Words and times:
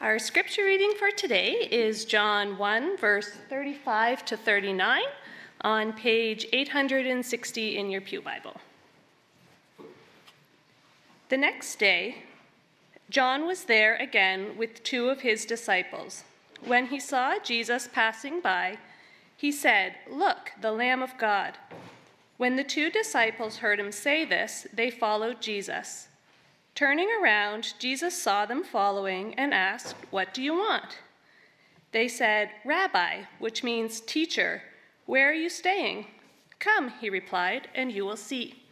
Our 0.00 0.18
scripture 0.18 0.64
reading 0.64 0.94
for 0.98 1.10
today 1.10 1.68
is 1.70 2.06
John 2.06 2.56
1, 2.56 2.96
verse 2.96 3.32
35 3.50 4.24
to 4.24 4.36
39 4.38 5.02
on 5.60 5.92
page 5.92 6.46
860 6.54 7.76
in 7.76 7.90
your 7.90 8.00
Pew 8.00 8.22
Bible. 8.22 8.56
The 11.28 11.36
next 11.36 11.78
day, 11.78 12.22
John 13.10 13.46
was 13.46 13.64
there 13.64 13.96
again 13.96 14.56
with 14.56 14.82
two 14.82 15.10
of 15.10 15.20
his 15.20 15.44
disciples. 15.44 16.24
When 16.64 16.86
he 16.86 16.98
saw 16.98 17.38
Jesus 17.38 17.86
passing 17.92 18.40
by, 18.40 18.78
he 19.36 19.52
said, 19.52 19.96
Look, 20.10 20.52
the 20.62 20.72
Lamb 20.72 21.02
of 21.02 21.18
God. 21.18 21.58
When 22.38 22.56
the 22.56 22.64
two 22.64 22.88
disciples 22.88 23.58
heard 23.58 23.78
him 23.78 23.92
say 23.92 24.24
this, 24.24 24.66
they 24.72 24.90
followed 24.90 25.42
Jesus. 25.42 26.08
Turning 26.74 27.08
around, 27.22 27.74
Jesus 27.78 28.20
saw 28.20 28.46
them 28.46 28.64
following 28.64 29.34
and 29.34 29.52
asked, 29.52 29.94
What 30.10 30.32
do 30.32 30.42
you 30.42 30.54
want? 30.54 30.98
They 31.92 32.08
said, 32.08 32.50
Rabbi, 32.64 33.22
which 33.38 33.64
means 33.64 34.00
teacher, 34.00 34.62
where 35.06 35.28
are 35.28 35.34
you 35.34 35.48
staying? 35.48 36.06
Come, 36.58 36.92
he 37.00 37.10
replied, 37.10 37.68
and 37.74 37.90
you 37.90 38.04
will 38.06 38.16
see. 38.16 38.62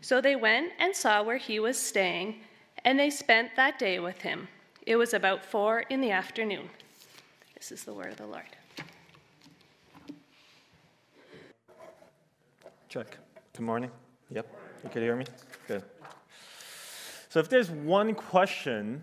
So 0.00 0.20
they 0.20 0.36
went 0.36 0.72
and 0.78 0.94
saw 0.94 1.22
where 1.22 1.38
he 1.38 1.58
was 1.58 1.78
staying, 1.78 2.36
and 2.84 2.98
they 2.98 3.10
spent 3.10 3.56
that 3.56 3.78
day 3.78 3.98
with 3.98 4.20
him. 4.20 4.48
It 4.86 4.96
was 4.96 5.14
about 5.14 5.44
four 5.44 5.80
in 5.80 6.00
the 6.00 6.10
afternoon. 6.10 6.68
This 7.56 7.72
is 7.72 7.84
the 7.84 7.94
word 7.94 8.08
of 8.08 8.18
the 8.18 8.26
Lord. 8.26 8.44
Check. 12.88 13.16
Good 13.54 13.62
morning. 13.62 13.90
Yep. 14.30 14.46
You 14.84 14.90
can 14.90 15.02
hear 15.02 15.16
me? 15.16 15.24
Good. 15.66 15.82
So, 17.34 17.40
if 17.40 17.48
there's 17.48 17.68
one 17.68 18.14
question 18.14 19.02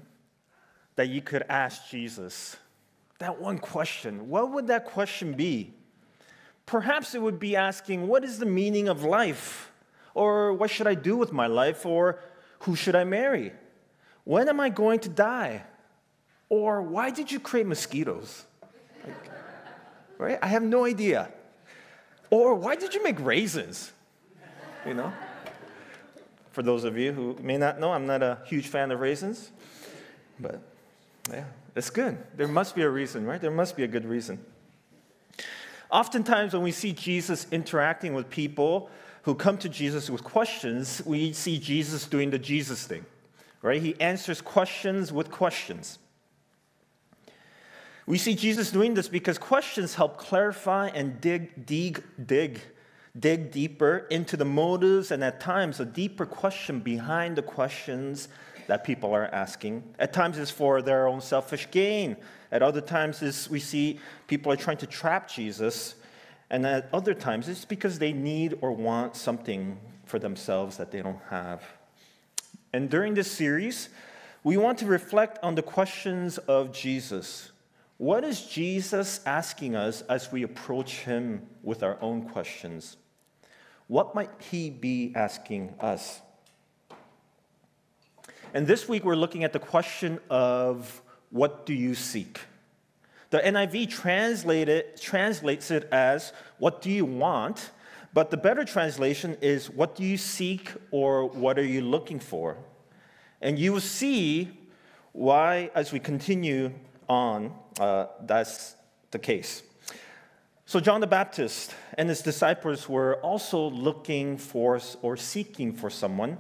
that 0.96 1.10
you 1.10 1.22
could 1.22 1.44
ask 1.50 1.90
Jesus, 1.90 2.56
that 3.20 3.42
one 3.42 3.58
question, 3.58 4.30
what 4.30 4.54
would 4.54 4.68
that 4.68 4.86
question 4.86 5.34
be? 5.34 5.74
Perhaps 6.66 7.14
it 7.14 7.22
would 7.22 7.40
be 7.40 7.58
asking, 7.58 8.08
What 8.08 8.24
is 8.24 8.40
the 8.40 8.46
meaning 8.46 8.88
of 8.88 9.04
life? 9.04 9.70
Or 10.14 10.54
what 10.54 10.70
should 10.70 10.88
I 10.88 10.94
do 10.94 11.18
with 11.18 11.34
my 11.34 11.48
life? 11.48 11.86
Or 11.86 12.22
who 12.60 12.78
should 12.78 12.96
I 12.96 13.04
marry? 13.04 13.52
When 14.24 14.48
am 14.48 14.62
I 14.62 14.70
going 14.70 15.00
to 15.00 15.10
die? 15.10 15.64
Or 16.48 16.82
why 16.82 17.10
did 17.10 17.34
you 17.34 17.40
create 17.42 17.68
mosquitoes? 17.68 18.46
Like, 19.06 19.30
right? 20.18 20.40
I 20.42 20.48
have 20.48 20.64
no 20.64 20.86
idea. 20.86 21.34
Or 22.30 22.56
why 22.56 22.78
did 22.78 22.94
you 22.94 23.04
make 23.04 23.20
raisins? 23.20 23.92
You 24.86 24.94
know? 24.94 25.12
For 26.52 26.62
those 26.62 26.84
of 26.84 26.98
you 26.98 27.14
who 27.14 27.38
may 27.42 27.58
not 27.58 27.80
know, 27.80 27.94
I'm 27.94 28.06
not 28.06 28.22
a 28.22 28.40
huge 28.46 28.68
fan 28.68 28.92
of 28.92 29.00
raisins, 29.00 29.52
but 30.40 30.62
yeah, 31.32 31.46
it's 31.76 31.90
good. 31.90 32.18
There 32.36 32.48
must 32.48 32.76
be 32.76 32.82
a 32.82 32.90
reason, 32.90 33.26
right? 33.26 33.40
There 33.40 33.52
must 33.52 33.78
be 33.78 33.84
a 33.84 33.88
good 33.88 34.06
reason. 34.06 34.44
Oftentimes, 35.90 36.54
when 36.54 36.62
we 36.62 36.72
see 36.72 36.94
Jesus 36.94 37.48
interacting 37.52 38.14
with 38.14 38.30
people 38.30 38.90
who 39.24 39.36
come 39.36 39.58
to 39.60 39.70
Jesus 39.70 40.10
with 40.10 40.24
questions, 40.24 41.02
we 41.06 41.32
see 41.34 41.58
Jesus 41.58 42.06
doing 42.08 42.32
the 42.32 42.40
Jesus 42.40 42.86
thing, 42.86 43.06
right? 43.62 43.82
He 43.82 44.00
answers 44.00 44.42
questions 44.42 45.14
with 45.14 45.32
questions. 45.32 46.00
We 48.06 48.18
see 48.18 48.36
Jesus 48.36 48.72
doing 48.72 48.94
this 48.94 49.08
because 49.08 49.38
questions 49.38 49.96
help 49.96 50.18
clarify 50.18 50.88
and 50.88 51.22
dig, 51.22 51.66
dig, 51.66 52.04
dig, 52.26 52.60
dig 53.20 53.52
deeper 53.52 54.08
into 54.10 54.38
the 54.38 54.46
motives 54.46 55.12
and 55.12 55.24
at 55.24 55.40
times 55.40 55.80
a 55.80 55.86
deeper 55.86 56.26
question 56.26 56.80
behind 56.80 57.36
the 57.36 57.42
questions 57.42 58.30
that 58.68 58.84
people 58.84 59.14
are 59.14 59.26
asking. 59.26 59.84
At 60.00 60.14
times 60.14 60.38
it's 60.38 60.52
for 60.52 60.82
their 60.82 61.08
own 61.08 61.22
selfish 61.22 61.70
gain. 61.72 62.16
At 62.52 62.62
other 62.62 62.82
times 62.82 63.22
is 63.22 63.50
we 63.50 63.60
see 63.60 64.00
people 64.28 64.52
are 64.52 64.56
trying 64.56 64.78
to 64.78 64.88
trap 64.88 65.30
Jesus. 65.30 65.96
And 66.50 66.66
at 66.66 66.90
other 66.94 67.14
times 67.14 67.50
it's 67.50 67.66
because 67.66 68.00
they 68.00 68.14
need 68.14 68.58
or 68.62 68.72
want 68.72 69.16
something 69.16 69.78
for 70.06 70.20
themselves 70.20 70.78
that 70.78 70.92
they 70.92 71.02
don't 71.02 71.22
have. 71.30 71.64
And 72.74 72.90
during 72.90 73.14
this 73.14 73.30
series, 73.30 73.90
we 74.44 74.56
want 74.58 74.78
to 74.80 74.86
reflect 74.86 75.38
on 75.44 75.56
the 75.56 75.62
questions 75.62 76.38
of 76.38 76.72
Jesus 76.72 77.52
what 78.02 78.24
is 78.24 78.42
Jesus 78.42 79.22
asking 79.28 79.76
us 79.76 80.02
as 80.10 80.32
we 80.32 80.42
approach 80.42 81.02
him 81.02 81.44
with 81.62 81.84
our 81.84 82.02
own 82.02 82.24
questions? 82.24 82.98
What 83.92 84.16
might 84.16 84.30
he 84.50 84.70
be 84.70 85.12
asking 85.16 85.74
us? 85.82 86.22
And 88.54 88.66
this 88.66 88.88
week 88.88 89.04
we're 89.04 89.18
looking 89.18 89.44
at 89.44 89.52
the 89.52 89.60
question 89.60 90.18
of 90.30 91.02
what 91.30 91.66
do 91.66 91.74
you 91.74 91.94
seek? 91.94 92.40
The 93.32 93.40
NIV 93.40 93.90
translated, 93.90 94.96
translates 94.96 95.72
it 95.72 95.90
as 95.92 96.32
what 96.58 96.82
do 96.82 96.90
you 96.90 97.04
want? 97.04 97.72
But 98.14 98.32
the 98.32 98.38
better 98.38 98.64
translation 98.64 99.36
is 99.42 99.70
what 99.70 99.98
do 99.98 100.06
you 100.06 100.16
seek 100.16 100.72
or 100.92 101.26
what 101.26 101.60
are 101.60 101.66
you 101.66 101.82
looking 101.82 102.22
for? 102.22 102.56
And 103.42 103.60
you 103.60 103.74
will 103.74 103.82
see 103.82 104.58
why 105.12 105.70
as 105.76 105.92
we 105.92 106.00
continue 106.00 106.72
on, 107.10 107.54
uh, 107.78 108.06
that's 108.22 108.78
the 109.12 109.20
case. 109.20 109.64
So, 110.72 110.80
John 110.80 111.02
the 111.02 111.08
Baptist 111.08 111.76
and 111.98 112.08
his 112.08 112.22
disciples 112.22 112.88
were 112.88 113.16
also 113.16 113.60
looking 113.72 114.38
for 114.38 114.80
or 115.02 115.18
seeking 115.18 115.74
for 115.74 115.90
someone. 115.90 116.38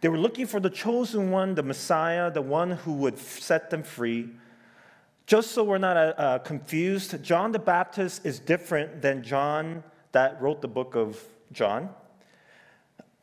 They 0.00 0.08
were 0.08 0.16
looking 0.16 0.46
for 0.46 0.60
the 0.60 0.70
chosen 0.70 1.30
one, 1.30 1.56
the 1.56 1.62
Messiah, 1.62 2.30
the 2.30 2.40
one 2.40 2.70
who 2.70 2.94
would 2.94 3.18
set 3.18 3.68
them 3.68 3.82
free. 3.82 4.30
Just 5.26 5.50
so 5.50 5.62
we're 5.62 5.76
not 5.76 5.94
uh, 5.94 6.14
uh 6.16 6.38
confused, 6.38 7.22
John 7.22 7.52
the 7.52 7.58
Baptist 7.58 8.24
is 8.24 8.38
different 8.38 9.02
than 9.02 9.22
John 9.22 9.84
that 10.12 10.40
wrote 10.40 10.62
the 10.62 10.68
book 10.68 10.96
of 10.96 11.22
John. 11.52 11.90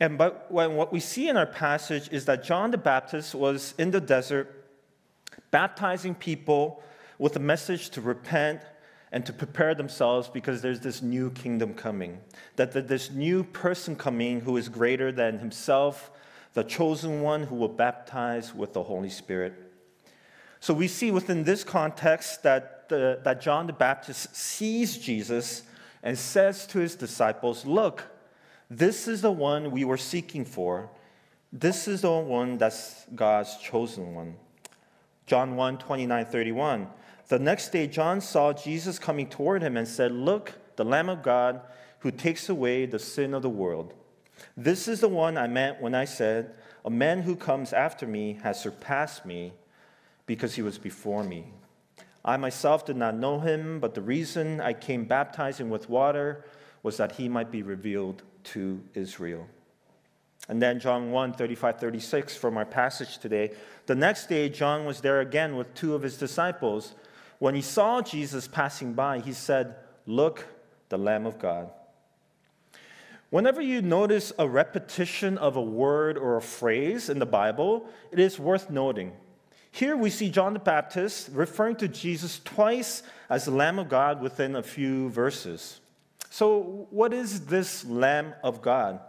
and 0.00 0.16
but 0.16 0.46
when 0.52 0.76
what 0.76 0.92
we 0.92 1.00
see 1.00 1.28
in 1.28 1.36
our 1.36 1.46
passage 1.46 2.08
is 2.12 2.26
that 2.26 2.44
John 2.44 2.70
the 2.70 2.78
Baptist 2.78 3.34
was 3.34 3.74
in 3.76 3.90
the 3.90 4.00
desert 4.00 4.70
baptizing 5.50 6.14
people 6.14 6.80
with 7.18 7.34
a 7.34 7.40
message 7.40 7.90
to 7.90 8.00
repent 8.00 8.60
and 9.12 9.26
to 9.26 9.32
prepare 9.32 9.74
themselves 9.74 10.28
because 10.28 10.62
there's 10.62 10.80
this 10.80 11.02
new 11.02 11.30
kingdom 11.30 11.74
coming. 11.74 12.20
That 12.56 12.72
this 12.88 13.10
new 13.10 13.44
person 13.44 13.96
coming 13.96 14.40
who 14.40 14.56
is 14.56 14.68
greater 14.68 15.10
than 15.10 15.38
himself, 15.38 16.10
the 16.54 16.62
chosen 16.62 17.20
one 17.20 17.44
who 17.44 17.56
will 17.56 17.68
baptize 17.68 18.54
with 18.54 18.72
the 18.72 18.82
Holy 18.82 19.10
Spirit. 19.10 19.54
So 20.60 20.74
we 20.74 20.88
see 20.88 21.10
within 21.10 21.44
this 21.44 21.64
context 21.64 22.42
that, 22.42 22.88
the, 22.88 23.20
that 23.24 23.40
John 23.40 23.66
the 23.66 23.72
Baptist 23.72 24.36
sees 24.36 24.98
Jesus 24.98 25.62
and 26.02 26.18
says 26.18 26.66
to 26.68 26.78
his 26.78 26.94
disciples, 26.94 27.64
Look, 27.64 28.04
this 28.68 29.08
is 29.08 29.22
the 29.22 29.32
one 29.32 29.70
we 29.70 29.84
were 29.84 29.96
seeking 29.96 30.44
for. 30.44 30.90
This 31.52 31.88
is 31.88 32.02
the 32.02 32.12
one 32.12 32.58
that's 32.58 33.06
God's 33.14 33.56
chosen 33.56 34.14
one. 34.14 34.36
John 35.26 35.56
1 35.56 35.78
29 35.78 36.26
31. 36.26 36.88
The 37.30 37.38
next 37.38 37.68
day, 37.68 37.86
John 37.86 38.20
saw 38.20 38.52
Jesus 38.52 38.98
coming 38.98 39.28
toward 39.28 39.62
him 39.62 39.76
and 39.76 39.86
said, 39.86 40.10
Look, 40.10 40.52
the 40.74 40.84
Lamb 40.84 41.08
of 41.08 41.22
God 41.22 41.60
who 42.00 42.10
takes 42.10 42.48
away 42.48 42.86
the 42.86 42.98
sin 42.98 43.34
of 43.34 43.42
the 43.42 43.48
world. 43.48 43.94
This 44.56 44.88
is 44.88 44.98
the 44.98 45.08
one 45.08 45.38
I 45.38 45.46
meant 45.46 45.80
when 45.80 45.94
I 45.94 46.06
said, 46.06 46.54
A 46.84 46.90
man 46.90 47.22
who 47.22 47.36
comes 47.36 47.72
after 47.72 48.04
me 48.04 48.40
has 48.42 48.60
surpassed 48.60 49.24
me 49.24 49.52
because 50.26 50.56
he 50.56 50.62
was 50.62 50.76
before 50.76 51.22
me. 51.22 51.44
I 52.24 52.36
myself 52.36 52.84
did 52.84 52.96
not 52.96 53.14
know 53.14 53.38
him, 53.38 53.78
but 53.78 53.94
the 53.94 54.02
reason 54.02 54.60
I 54.60 54.72
came 54.72 55.04
baptizing 55.04 55.70
with 55.70 55.88
water 55.88 56.44
was 56.82 56.96
that 56.96 57.12
he 57.12 57.28
might 57.28 57.52
be 57.52 57.62
revealed 57.62 58.24
to 58.42 58.82
Israel. 58.94 59.46
And 60.48 60.60
then 60.60 60.80
John 60.80 61.12
1 61.12 61.34
35 61.34 61.78
36 61.78 62.36
from 62.36 62.56
our 62.56 62.64
passage 62.64 63.18
today. 63.18 63.52
The 63.86 63.94
next 63.94 64.26
day, 64.26 64.48
John 64.48 64.84
was 64.84 65.00
there 65.00 65.20
again 65.20 65.54
with 65.54 65.72
two 65.74 65.94
of 65.94 66.02
his 66.02 66.16
disciples. 66.16 66.94
When 67.40 67.54
he 67.54 67.62
saw 67.62 68.02
Jesus 68.02 68.46
passing 68.46 68.92
by, 68.92 69.18
he 69.18 69.32
said, 69.32 69.74
Look, 70.06 70.46
the 70.90 70.98
Lamb 70.98 71.26
of 71.26 71.38
God. 71.38 71.70
Whenever 73.30 73.62
you 73.62 73.80
notice 73.80 74.32
a 74.38 74.46
repetition 74.46 75.38
of 75.38 75.56
a 75.56 75.62
word 75.62 76.18
or 76.18 76.36
a 76.36 76.42
phrase 76.42 77.08
in 77.08 77.18
the 77.18 77.26
Bible, 77.26 77.88
it 78.12 78.18
is 78.18 78.38
worth 78.38 78.68
noting. 78.68 79.12
Here 79.70 79.96
we 79.96 80.10
see 80.10 80.28
John 80.28 80.52
the 80.52 80.58
Baptist 80.58 81.30
referring 81.32 81.76
to 81.76 81.88
Jesus 81.88 82.40
twice 82.44 83.02
as 83.30 83.46
the 83.46 83.52
Lamb 83.52 83.78
of 83.78 83.88
God 83.88 84.20
within 84.20 84.56
a 84.56 84.62
few 84.62 85.08
verses. 85.08 85.80
So, 86.28 86.88
what 86.90 87.14
is 87.14 87.46
this 87.46 87.86
Lamb 87.86 88.34
of 88.44 88.60
God? 88.60 89.00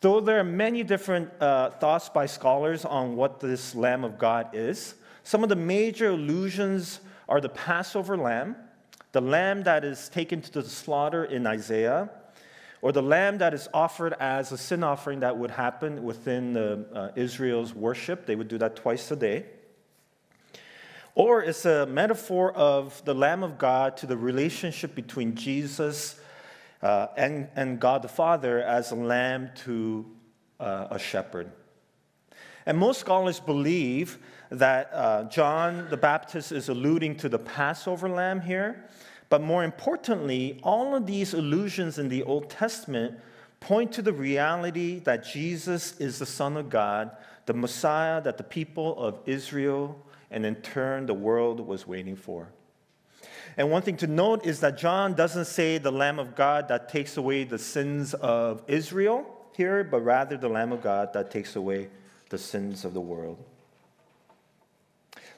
Though 0.00 0.20
there 0.20 0.38
are 0.38 0.44
many 0.44 0.84
different 0.84 1.30
uh, 1.40 1.70
thoughts 1.70 2.08
by 2.08 2.26
scholars 2.26 2.84
on 2.84 3.16
what 3.16 3.40
this 3.40 3.74
Lamb 3.74 4.04
of 4.04 4.16
God 4.16 4.50
is, 4.52 4.94
some 5.22 5.42
of 5.42 5.48
the 5.48 5.56
major 5.56 6.10
allusions 6.10 7.00
are 7.28 7.40
the 7.40 7.48
Passover 7.48 8.16
lamb, 8.16 8.56
the 9.12 9.20
lamb 9.20 9.62
that 9.64 9.84
is 9.84 10.08
taken 10.08 10.40
to 10.42 10.52
the 10.52 10.68
slaughter 10.68 11.24
in 11.24 11.46
Isaiah, 11.46 12.10
or 12.82 12.92
the 12.92 13.02
lamb 13.02 13.38
that 13.38 13.52
is 13.52 13.68
offered 13.74 14.14
as 14.20 14.52
a 14.52 14.58
sin 14.58 14.82
offering 14.82 15.20
that 15.20 15.36
would 15.36 15.50
happen 15.50 16.02
within 16.02 16.54
the, 16.54 16.86
uh, 16.94 17.08
Israel's 17.14 17.74
worship. 17.74 18.26
They 18.26 18.36
would 18.36 18.48
do 18.48 18.58
that 18.58 18.76
twice 18.76 19.10
a 19.10 19.16
day. 19.16 19.44
Or 21.14 21.42
it's 21.42 21.66
a 21.66 21.86
metaphor 21.86 22.52
of 22.52 23.04
the 23.04 23.14
Lamb 23.14 23.42
of 23.42 23.58
God 23.58 23.96
to 23.98 24.06
the 24.06 24.16
relationship 24.16 24.94
between 24.94 25.34
Jesus 25.34 26.18
uh, 26.82 27.08
and, 27.16 27.48
and 27.56 27.78
God 27.78 28.02
the 28.02 28.08
Father 28.08 28.62
as 28.62 28.92
a 28.92 28.94
lamb 28.94 29.50
to 29.64 30.06
uh, 30.58 30.86
a 30.90 30.98
shepherd. 30.98 31.50
And 32.64 32.78
most 32.78 33.00
scholars 33.00 33.40
believe 33.40 34.18
that 34.50 34.90
uh, 34.92 35.24
John 35.24 35.86
the 35.90 35.96
Baptist 35.96 36.52
is 36.52 36.68
alluding 36.68 37.16
to 37.16 37.28
the 37.28 37.38
Passover 37.38 38.08
lamb 38.08 38.40
here. 38.40 38.84
But 39.28 39.42
more 39.42 39.62
importantly, 39.62 40.58
all 40.62 40.94
of 40.94 41.06
these 41.06 41.34
allusions 41.34 41.98
in 41.98 42.08
the 42.08 42.24
Old 42.24 42.50
Testament 42.50 43.18
point 43.60 43.92
to 43.92 44.02
the 44.02 44.12
reality 44.12 44.98
that 45.00 45.24
Jesus 45.24 45.98
is 46.00 46.18
the 46.18 46.26
Son 46.26 46.56
of 46.56 46.68
God, 46.68 47.12
the 47.46 47.54
Messiah 47.54 48.20
that 48.22 48.38
the 48.38 48.44
people 48.44 48.98
of 48.98 49.20
Israel 49.26 50.04
and 50.30 50.44
in 50.44 50.56
turn 50.56 51.06
the 51.06 51.14
world 51.14 51.60
was 51.60 51.86
waiting 51.86 52.16
for. 52.16 52.48
And 53.56 53.70
one 53.70 53.82
thing 53.82 53.96
to 53.98 54.06
note 54.06 54.46
is 54.46 54.60
that 54.60 54.78
John 54.78 55.14
doesn't 55.14 55.44
say 55.44 55.78
the 55.78 55.92
Lamb 55.92 56.18
of 56.18 56.34
God 56.34 56.68
that 56.68 56.88
takes 56.88 57.16
away 57.16 57.44
the 57.44 57.58
sins 57.58 58.14
of 58.14 58.62
Israel 58.66 59.26
here, 59.56 59.84
but 59.84 60.00
rather 60.00 60.36
the 60.36 60.48
Lamb 60.48 60.72
of 60.72 60.82
God 60.82 61.12
that 61.12 61.30
takes 61.30 61.56
away 61.56 61.88
the 62.30 62.38
sins 62.38 62.84
of 62.84 62.94
the 62.94 63.00
world. 63.00 63.44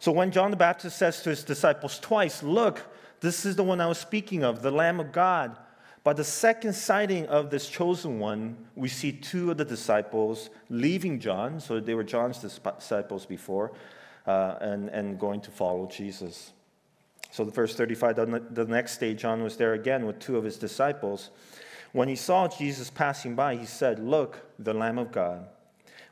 So 0.02 0.10
when 0.10 0.32
John 0.32 0.50
the 0.50 0.56
Baptist 0.56 0.98
says 0.98 1.22
to 1.22 1.30
his 1.30 1.44
disciples 1.44 2.00
twice, 2.00 2.42
Look, 2.42 2.82
this 3.20 3.46
is 3.46 3.54
the 3.54 3.62
one 3.62 3.80
I 3.80 3.86
was 3.86 3.98
speaking 3.98 4.42
of, 4.42 4.60
the 4.60 4.72
Lamb 4.72 4.98
of 4.98 5.12
God. 5.12 5.56
By 6.02 6.12
the 6.12 6.24
second 6.24 6.72
sighting 6.72 7.26
of 7.26 7.50
this 7.50 7.68
chosen 7.68 8.18
one, 8.18 8.56
we 8.74 8.88
see 8.88 9.12
two 9.12 9.52
of 9.52 9.58
the 9.58 9.64
disciples 9.64 10.50
leaving 10.68 11.20
John, 11.20 11.60
so 11.60 11.78
they 11.78 11.94
were 11.94 12.02
John's 12.02 12.38
disciples 12.38 13.26
before, 13.26 13.74
uh, 14.26 14.56
and, 14.60 14.88
and 14.88 15.20
going 15.20 15.40
to 15.42 15.52
follow 15.52 15.86
Jesus. 15.86 16.50
So, 17.30 17.44
the 17.44 17.52
verse 17.52 17.76
35, 17.76 18.16
the 18.56 18.66
next 18.68 18.98
day, 18.98 19.14
John 19.14 19.40
was 19.44 19.56
there 19.56 19.74
again 19.74 20.04
with 20.04 20.18
two 20.18 20.36
of 20.36 20.42
his 20.42 20.56
disciples. 20.56 21.30
When 21.92 22.08
he 22.08 22.16
saw 22.16 22.48
Jesus 22.48 22.90
passing 22.90 23.36
by, 23.36 23.54
he 23.54 23.66
said, 23.66 24.00
Look, 24.00 24.40
the 24.58 24.74
Lamb 24.74 24.98
of 24.98 25.12
God. 25.12 25.46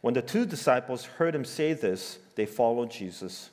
When 0.00 0.14
the 0.14 0.22
two 0.22 0.46
disciples 0.46 1.04
heard 1.04 1.34
him 1.34 1.44
say 1.44 1.72
this, 1.72 2.20
they 2.36 2.46
followed 2.46 2.92
Jesus. 2.92 3.50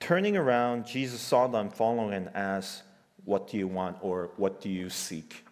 Turning 0.00 0.36
around, 0.36 0.86
Jesus 0.86 1.20
saw 1.20 1.46
them 1.46 1.70
following 1.70 2.14
and 2.14 2.30
asked, 2.34 2.82
What 3.24 3.48
do 3.48 3.58
you 3.58 3.66
want 3.66 3.98
or 4.00 4.30
what 4.36 4.60
do 4.60 4.68
you 4.68 4.90
seek? 4.90 5.44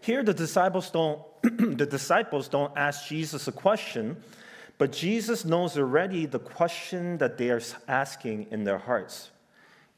Here, 0.00 0.22
the 0.22 0.34
disciples 0.34 0.90
don't, 0.90 1.22
the 1.42 1.86
disciples 1.86 2.48
don't 2.48 2.76
ask 2.76 3.08
Jesus 3.08 3.48
a 3.48 3.52
question, 3.52 4.22
but 4.76 4.92
Jesus 4.92 5.44
knows 5.44 5.78
already 5.78 6.26
the 6.26 6.40
question 6.40 7.16
that 7.18 7.38
they 7.38 7.50
are 7.50 7.62
asking 7.88 8.48
in 8.50 8.64
their 8.64 8.78
hearts 8.78 9.30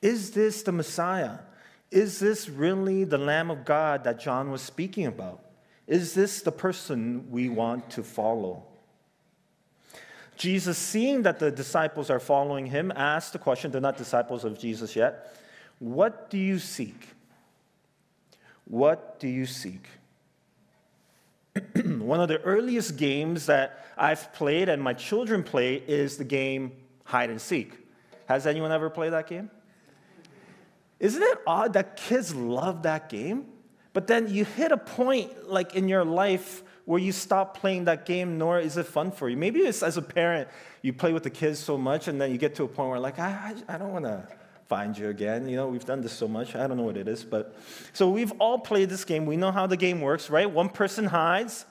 Is 0.03 0.33
this 0.33 0.63
the 0.63 0.73
Messiah? 0.73 1.39
Is 1.91 2.19
this 2.19 2.49
really 2.49 3.05
the 3.05 3.19
Lamb 3.19 3.51
of 3.51 3.65
God 3.65 4.05
that 4.05 4.21
John 4.21 4.51
was 4.51 4.61
speaking 4.61 5.07
about? 5.07 5.41
Is 5.87 6.15
this 6.15 6.43
the 6.43 6.53
person 6.53 7.31
we 7.31 7.49
want 7.49 7.91
to 7.91 8.03
follow? 8.03 8.67
Jesus, 10.37 10.77
seeing 10.77 11.23
that 11.23 11.39
the 11.39 11.51
disciples 11.51 12.11
are 12.11 12.21
following 12.21 12.67
him, 12.67 12.93
asked 12.95 13.33
the 13.33 13.39
question 13.39 13.71
they're 13.71 13.81
not 13.81 13.97
disciples 13.97 14.45
of 14.45 14.59
Jesus 14.59 14.95
yet 14.95 15.35
What 15.79 16.31
do 16.31 16.39
you 16.39 16.59
seek? 16.59 17.09
What 18.65 19.19
do 19.21 19.29
you 19.29 19.47
seek? 19.47 19.87
One 21.85 22.21
of 22.21 22.29
the 22.29 22.41
earliest 22.43 22.97
games 22.97 23.47
that 23.47 23.87
I've 23.97 24.33
played 24.35 24.69
and 24.69 24.83
my 24.83 24.93
children 24.93 25.43
play 25.43 25.77
is 25.77 26.19
the 26.19 26.25
game 26.25 26.73
hide 27.05 27.31
and 27.31 27.41
seek. 27.41 27.73
Has 28.27 28.47
anyone 28.47 28.73
ever 28.73 28.91
played 28.91 29.13
that 29.13 29.29
game? 29.29 29.51
Isn't 30.99 31.23
it 31.23 31.39
odd 31.47 31.75
that 31.75 31.97
kids 31.97 32.35
love 32.35 32.83
that 32.83 33.09
game? 33.09 33.47
But 33.93 34.07
then 34.07 34.29
you 34.29 34.45
hit 34.45 34.73
a 34.73 34.77
point 34.77 35.49
like 35.49 35.75
in 35.75 35.89
your 35.89 36.05
life 36.05 36.63
where 36.87 37.01
you 37.01 37.13
stop 37.13 37.59
playing 37.59 37.85
that 37.85 38.07
game, 38.07 38.39
nor 38.39 38.59
is 38.59 38.77
it 38.77 38.87
fun 38.87 39.11
for 39.11 39.29
you. 39.29 39.37
Maybe 39.37 39.61
it's 39.61 39.83
as 39.83 39.97
a 39.97 40.03
parent, 40.03 40.49
you 40.83 40.93
play 40.93 41.13
with 41.13 41.25
the 41.25 41.31
kids 41.31 41.59
so 41.59 41.77
much, 41.77 42.09
and 42.09 42.19
then 42.21 42.31
you 42.31 42.39
get 42.39 42.55
to 42.55 42.65
a 42.65 42.69
point 42.69 42.91
where, 42.91 43.01
like, 43.01 43.19
I, 43.19 43.55
I, 43.69 43.75
I 43.75 43.79
don't 43.79 43.93
want 43.93 44.05
to 44.05 44.27
find 44.69 44.97
you 44.97 45.09
again. 45.09 45.49
You 45.49 45.57
know, 45.57 45.69
we've 45.69 45.85
done 45.85 46.01
this 46.01 46.13
so 46.13 46.27
much. 46.27 46.55
I 46.55 46.67
don't 46.67 46.77
know 46.77 46.85
what 46.85 46.97
it 46.97 47.09
is, 47.09 47.25
but 47.25 47.57
so 47.93 48.09
we've 48.09 48.33
all 48.39 48.59
played 48.59 48.89
this 48.89 49.05
game. 49.05 49.27
We 49.27 49.37
know 49.37 49.51
how 49.51 49.67
the 49.67 49.77
game 49.77 50.01
works, 50.01 50.31
right? 50.31 50.51
One 50.51 50.69
person 50.69 51.07
hides, 51.07 51.67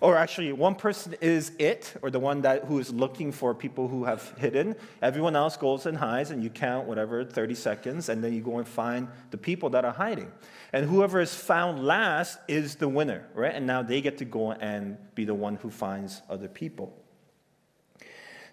or 0.00 0.16
actually, 0.16 0.52
one 0.52 0.74
person 0.74 1.14
is 1.20 1.52
it, 1.58 1.94
or 2.02 2.10
the 2.10 2.18
one 2.18 2.42
that 2.42 2.64
who 2.64 2.78
is 2.78 2.92
looking 2.92 3.32
for 3.32 3.54
people 3.54 3.88
who 3.88 4.04
have 4.04 4.34
hidden. 4.38 4.74
Everyone 5.00 5.36
else 5.36 5.56
goes 5.56 5.86
and 5.86 5.96
hides, 5.96 6.30
and 6.30 6.42
you 6.42 6.50
count 6.50 6.86
whatever 6.86 7.24
30 7.24 7.54
seconds, 7.54 8.08
and 8.08 8.22
then 8.22 8.32
you 8.32 8.40
go 8.40 8.58
and 8.58 8.66
find 8.66 9.08
the 9.30 9.38
people 9.38 9.70
that 9.70 9.84
are 9.84 9.92
hiding. 9.92 10.30
And 10.72 10.88
whoever 10.88 11.20
is 11.20 11.34
found 11.34 11.84
last 11.84 12.38
is 12.48 12.76
the 12.76 12.88
winner, 12.88 13.26
right? 13.34 13.54
And 13.54 13.66
now 13.66 13.82
they 13.82 14.00
get 14.00 14.18
to 14.18 14.24
go 14.24 14.52
and 14.52 14.96
be 15.14 15.24
the 15.24 15.34
one 15.34 15.56
who 15.56 15.70
finds 15.70 16.22
other 16.28 16.48
people. 16.48 16.92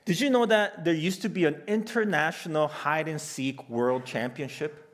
Did 0.05 0.19
you 0.19 0.29
know 0.29 0.45
that 0.45 0.83
there 0.83 0.93
used 0.93 1.21
to 1.23 1.29
be 1.29 1.45
an 1.45 1.61
international 1.67 2.67
hide 2.67 3.07
and 3.07 3.21
seek 3.21 3.69
world 3.69 4.05
championship? 4.05 4.90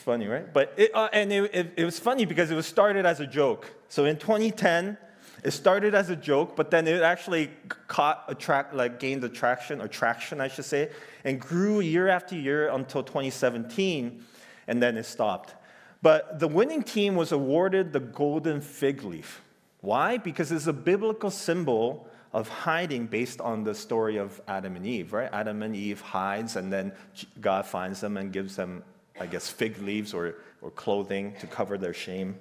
It's 0.00 0.06
funny, 0.06 0.28
right? 0.28 0.50
But 0.50 0.72
it, 0.78 0.94
uh, 0.94 1.10
and 1.12 1.30
it, 1.30 1.54
it, 1.54 1.72
it, 1.76 1.84
was 1.84 1.98
funny 1.98 2.24
because 2.24 2.50
it 2.50 2.54
was 2.54 2.64
started 2.64 3.04
as 3.04 3.20
a 3.20 3.26
joke. 3.26 3.70
So 3.90 4.06
in 4.06 4.16
2010, 4.16 4.96
it 5.44 5.50
started 5.50 5.94
as 5.94 6.08
a 6.08 6.16
joke, 6.16 6.56
but 6.56 6.70
then 6.70 6.88
it 6.88 7.02
actually 7.02 7.50
caught 7.86 8.24
attract, 8.26 8.72
like 8.72 8.98
gained 8.98 9.22
attraction 9.24 9.82
attraction 9.82 10.40
I 10.40 10.48
should 10.48 10.64
say, 10.64 10.88
and 11.22 11.38
grew 11.38 11.80
year 11.80 12.08
after 12.08 12.34
year 12.34 12.70
until 12.70 13.02
2017, 13.02 14.24
and 14.68 14.82
then 14.82 14.96
it 14.96 15.04
stopped. 15.04 15.54
But 16.00 16.38
the 16.38 16.48
winning 16.48 16.82
team 16.82 17.14
was 17.14 17.30
awarded 17.30 17.92
the 17.92 18.00
golden 18.00 18.62
fig 18.62 19.02
leaf. 19.02 19.42
Why? 19.82 20.16
Because 20.16 20.50
it's 20.50 20.66
a 20.66 20.72
biblical 20.72 21.30
symbol 21.30 22.08
of 22.32 22.48
hiding 22.48 23.06
based 23.06 23.42
on 23.42 23.64
the 23.64 23.74
story 23.74 24.16
of 24.16 24.40
Adam 24.48 24.76
and 24.76 24.86
Eve, 24.86 25.12
right? 25.12 25.28
Adam 25.30 25.62
and 25.62 25.76
Eve 25.76 26.00
hides, 26.00 26.56
and 26.56 26.72
then 26.72 26.92
God 27.38 27.66
finds 27.66 28.00
them 28.00 28.16
and 28.16 28.32
gives 28.32 28.56
them, 28.56 28.82
I 29.20 29.26
guess, 29.26 29.48
fig 29.48 29.80
leaves 29.82 30.14
or, 30.14 30.34
or 30.62 30.70
clothing 30.70 31.34
to 31.40 31.46
cover 31.46 31.78
their 31.78 31.94
shame. 31.94 32.40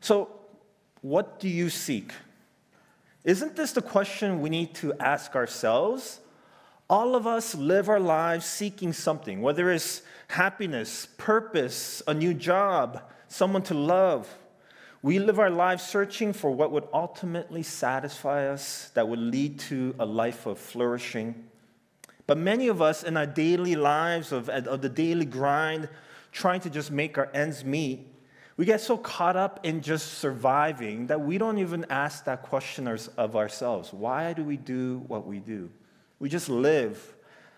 So, 0.00 0.30
what 1.00 1.40
do 1.40 1.48
you 1.48 1.70
seek? 1.70 2.12
Isn't 3.24 3.56
this 3.56 3.72
the 3.72 3.82
question 3.82 4.40
we 4.40 4.50
need 4.50 4.74
to 4.76 4.92
ask 5.00 5.34
ourselves? 5.34 6.20
All 6.88 7.16
of 7.16 7.26
us 7.26 7.54
live 7.54 7.88
our 7.88 7.98
lives 7.98 8.44
seeking 8.44 8.92
something, 8.92 9.40
whether 9.40 9.70
it's 9.70 10.02
happiness, 10.28 11.08
purpose, 11.16 12.02
a 12.06 12.12
new 12.12 12.34
job, 12.34 13.02
someone 13.28 13.62
to 13.62 13.74
love 13.74 14.28
we 15.04 15.18
live 15.18 15.38
our 15.38 15.50
lives 15.50 15.82
searching 15.82 16.32
for 16.32 16.50
what 16.50 16.72
would 16.72 16.88
ultimately 16.90 17.62
satisfy 17.62 18.48
us, 18.48 18.90
that 18.94 19.06
would 19.06 19.18
lead 19.18 19.58
to 19.58 19.94
a 19.98 20.06
life 20.06 20.46
of 20.46 20.58
flourishing. 20.58 21.44
But 22.26 22.38
many 22.38 22.68
of 22.68 22.80
us 22.80 23.02
in 23.02 23.16
our 23.16 23.26
daily 23.26 23.74
lives, 23.74 24.32
of, 24.32 24.48
of 24.48 24.80
the 24.80 24.88
daily 24.88 25.26
grind, 25.26 25.88
trying 26.32 26.60
to 26.60 26.70
just 26.70 26.90
make 26.90 27.18
our 27.18 27.30
ends 27.34 27.64
meet, 27.64 28.06
we 28.56 28.64
get 28.64 28.80
so 28.80 28.96
caught 28.96 29.36
up 29.36 29.60
in 29.64 29.80
just 29.80 30.14
surviving 30.18 31.08
that 31.08 31.20
we 31.20 31.38
don't 31.38 31.58
even 31.58 31.84
ask 31.90 32.24
that 32.24 32.42
question 32.42 32.86
of 33.16 33.36
ourselves 33.36 33.92
why 33.92 34.32
do 34.32 34.44
we 34.44 34.56
do 34.56 35.02
what 35.08 35.26
we 35.26 35.40
do? 35.40 35.70
We 36.20 36.28
just 36.28 36.48
live 36.48 37.14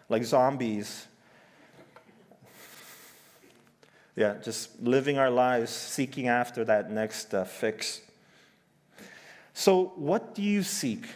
like 0.09 0.25
zombies 0.25 1.07
yeah, 4.17 4.37
just 4.43 4.81
living 4.81 5.19
our 5.19 5.31
lives 5.31 5.71
seeking 5.71 6.27
after 6.27 6.65
that 6.65 6.91
next 6.91 7.35
uh, 7.35 7.45
fix. 7.45 8.01
So, 9.53 9.93
what 9.97 10.35
do 10.35 10.41
you 10.43 10.63
seek? 10.63 11.07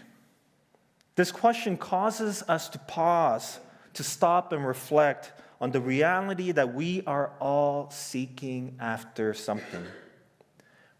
This 1.21 1.33
question 1.33 1.77
causes 1.77 2.43
us 2.49 2.71
to 2.71 2.79
pause, 2.79 3.61
to 3.93 4.03
stop 4.03 4.55
and 4.55 4.67
reflect 4.67 5.33
on 5.61 5.71
the 5.71 5.79
reality 5.79 6.51
that 6.51 6.73
we 6.73 7.03
are 7.07 7.33
all 7.39 7.91
seeking 7.91 8.75
after 8.81 9.35
something. 9.35 9.85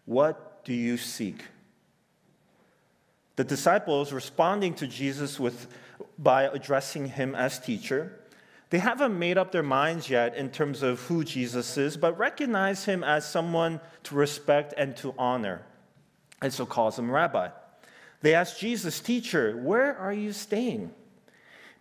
What 0.05 0.63
do 0.63 0.75
you 0.75 0.97
seek? 0.97 1.43
The 3.35 3.43
disciples 3.43 4.13
responding 4.13 4.75
to 4.75 4.85
Jesus 4.85 5.39
with, 5.39 5.65
by 6.19 6.43
addressing 6.43 7.07
him 7.07 7.33
as 7.33 7.57
teacher 7.57 8.19
they 8.69 8.77
haven't 8.77 9.17
made 9.17 9.39
up 9.39 9.51
their 9.51 9.63
minds 9.63 10.07
yet 10.07 10.35
in 10.35 10.51
terms 10.51 10.83
of 10.83 10.99
who 10.99 11.23
Jesus 11.23 11.79
is, 11.79 11.97
but 11.97 12.15
recognize 12.19 12.85
him 12.85 13.03
as 13.03 13.27
someone 13.27 13.79
to 14.03 14.13
respect 14.13 14.75
and 14.77 14.95
to 14.97 15.15
honor, 15.17 15.63
and 16.43 16.53
so 16.53 16.67
calls 16.67 16.99
him 16.99 17.09
rabbi. 17.09 17.49
They 18.21 18.33
ask 18.35 18.57
Jesus, 18.57 18.99
Teacher, 18.99 19.57
where 19.57 19.97
are 19.97 20.13
you 20.13 20.31
staying? 20.31 20.91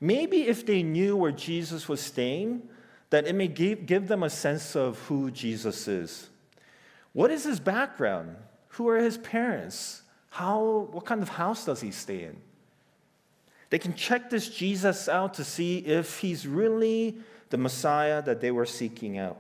Maybe 0.00 0.48
if 0.48 0.64
they 0.64 0.82
knew 0.82 1.16
where 1.16 1.32
Jesus 1.32 1.88
was 1.88 2.00
staying, 2.00 2.62
that 3.10 3.26
it 3.26 3.34
may 3.34 3.48
give, 3.48 3.86
give 3.86 4.08
them 4.08 4.22
a 4.22 4.30
sense 4.30 4.74
of 4.74 4.98
who 5.00 5.30
Jesus 5.30 5.86
is. 5.86 6.28
What 7.12 7.30
is 7.30 7.44
his 7.44 7.60
background? 7.60 8.36
Who 8.68 8.88
are 8.88 8.98
his 8.98 9.18
parents? 9.18 10.02
How, 10.30 10.88
what 10.92 11.04
kind 11.04 11.22
of 11.22 11.28
house 11.28 11.66
does 11.66 11.80
he 11.80 11.90
stay 11.90 12.24
in? 12.24 12.36
They 13.68 13.78
can 13.78 13.94
check 13.94 14.30
this 14.30 14.48
Jesus 14.48 15.08
out 15.08 15.34
to 15.34 15.44
see 15.44 15.78
if 15.78 16.18
he's 16.18 16.46
really 16.46 17.18
the 17.50 17.58
Messiah 17.58 18.22
that 18.22 18.40
they 18.40 18.50
were 18.50 18.66
seeking 18.66 19.18
out. 19.18 19.38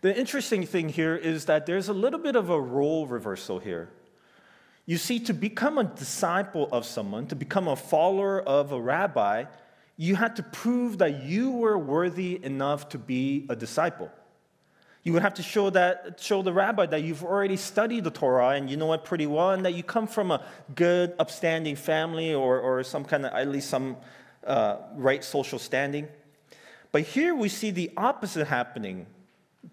The 0.00 0.16
interesting 0.16 0.64
thing 0.64 0.90
here 0.90 1.16
is 1.16 1.46
that 1.46 1.66
there's 1.66 1.88
a 1.88 1.92
little 1.92 2.20
bit 2.20 2.36
of 2.36 2.50
a 2.50 2.60
role 2.60 3.06
reversal 3.06 3.58
here. 3.58 3.88
You 4.88 4.96
see, 4.96 5.20
to 5.20 5.34
become 5.34 5.76
a 5.76 5.84
disciple 5.84 6.66
of 6.72 6.86
someone, 6.86 7.26
to 7.26 7.36
become 7.36 7.68
a 7.68 7.76
follower 7.76 8.40
of 8.40 8.72
a 8.72 8.80
rabbi, 8.80 9.44
you 9.98 10.16
had 10.16 10.36
to 10.36 10.42
prove 10.42 10.96
that 10.96 11.24
you 11.24 11.50
were 11.50 11.76
worthy 11.76 12.42
enough 12.42 12.88
to 12.88 12.98
be 12.98 13.44
a 13.50 13.54
disciple. 13.54 14.10
You 15.02 15.12
would 15.12 15.20
have 15.20 15.34
to 15.34 15.42
show 15.42 15.68
that 15.68 16.18
show 16.18 16.40
the 16.40 16.54
rabbi 16.54 16.86
that 16.86 17.02
you've 17.02 17.22
already 17.22 17.58
studied 17.58 18.04
the 18.04 18.10
Torah 18.10 18.56
and 18.56 18.70
you 18.70 18.78
know 18.78 18.90
it 18.94 19.04
pretty 19.04 19.26
well, 19.26 19.50
and 19.50 19.62
that 19.66 19.74
you 19.74 19.82
come 19.82 20.06
from 20.06 20.30
a 20.30 20.42
good, 20.74 21.12
upstanding 21.18 21.76
family 21.76 22.32
or, 22.32 22.58
or 22.58 22.82
some 22.82 23.04
kind 23.04 23.26
of 23.26 23.34
at 23.34 23.46
least 23.46 23.68
some 23.68 23.94
uh, 24.46 24.78
right 24.94 25.22
social 25.22 25.58
standing. 25.58 26.08
But 26.92 27.02
here 27.02 27.34
we 27.34 27.50
see 27.50 27.72
the 27.72 27.90
opposite 27.98 28.46
happening. 28.46 29.04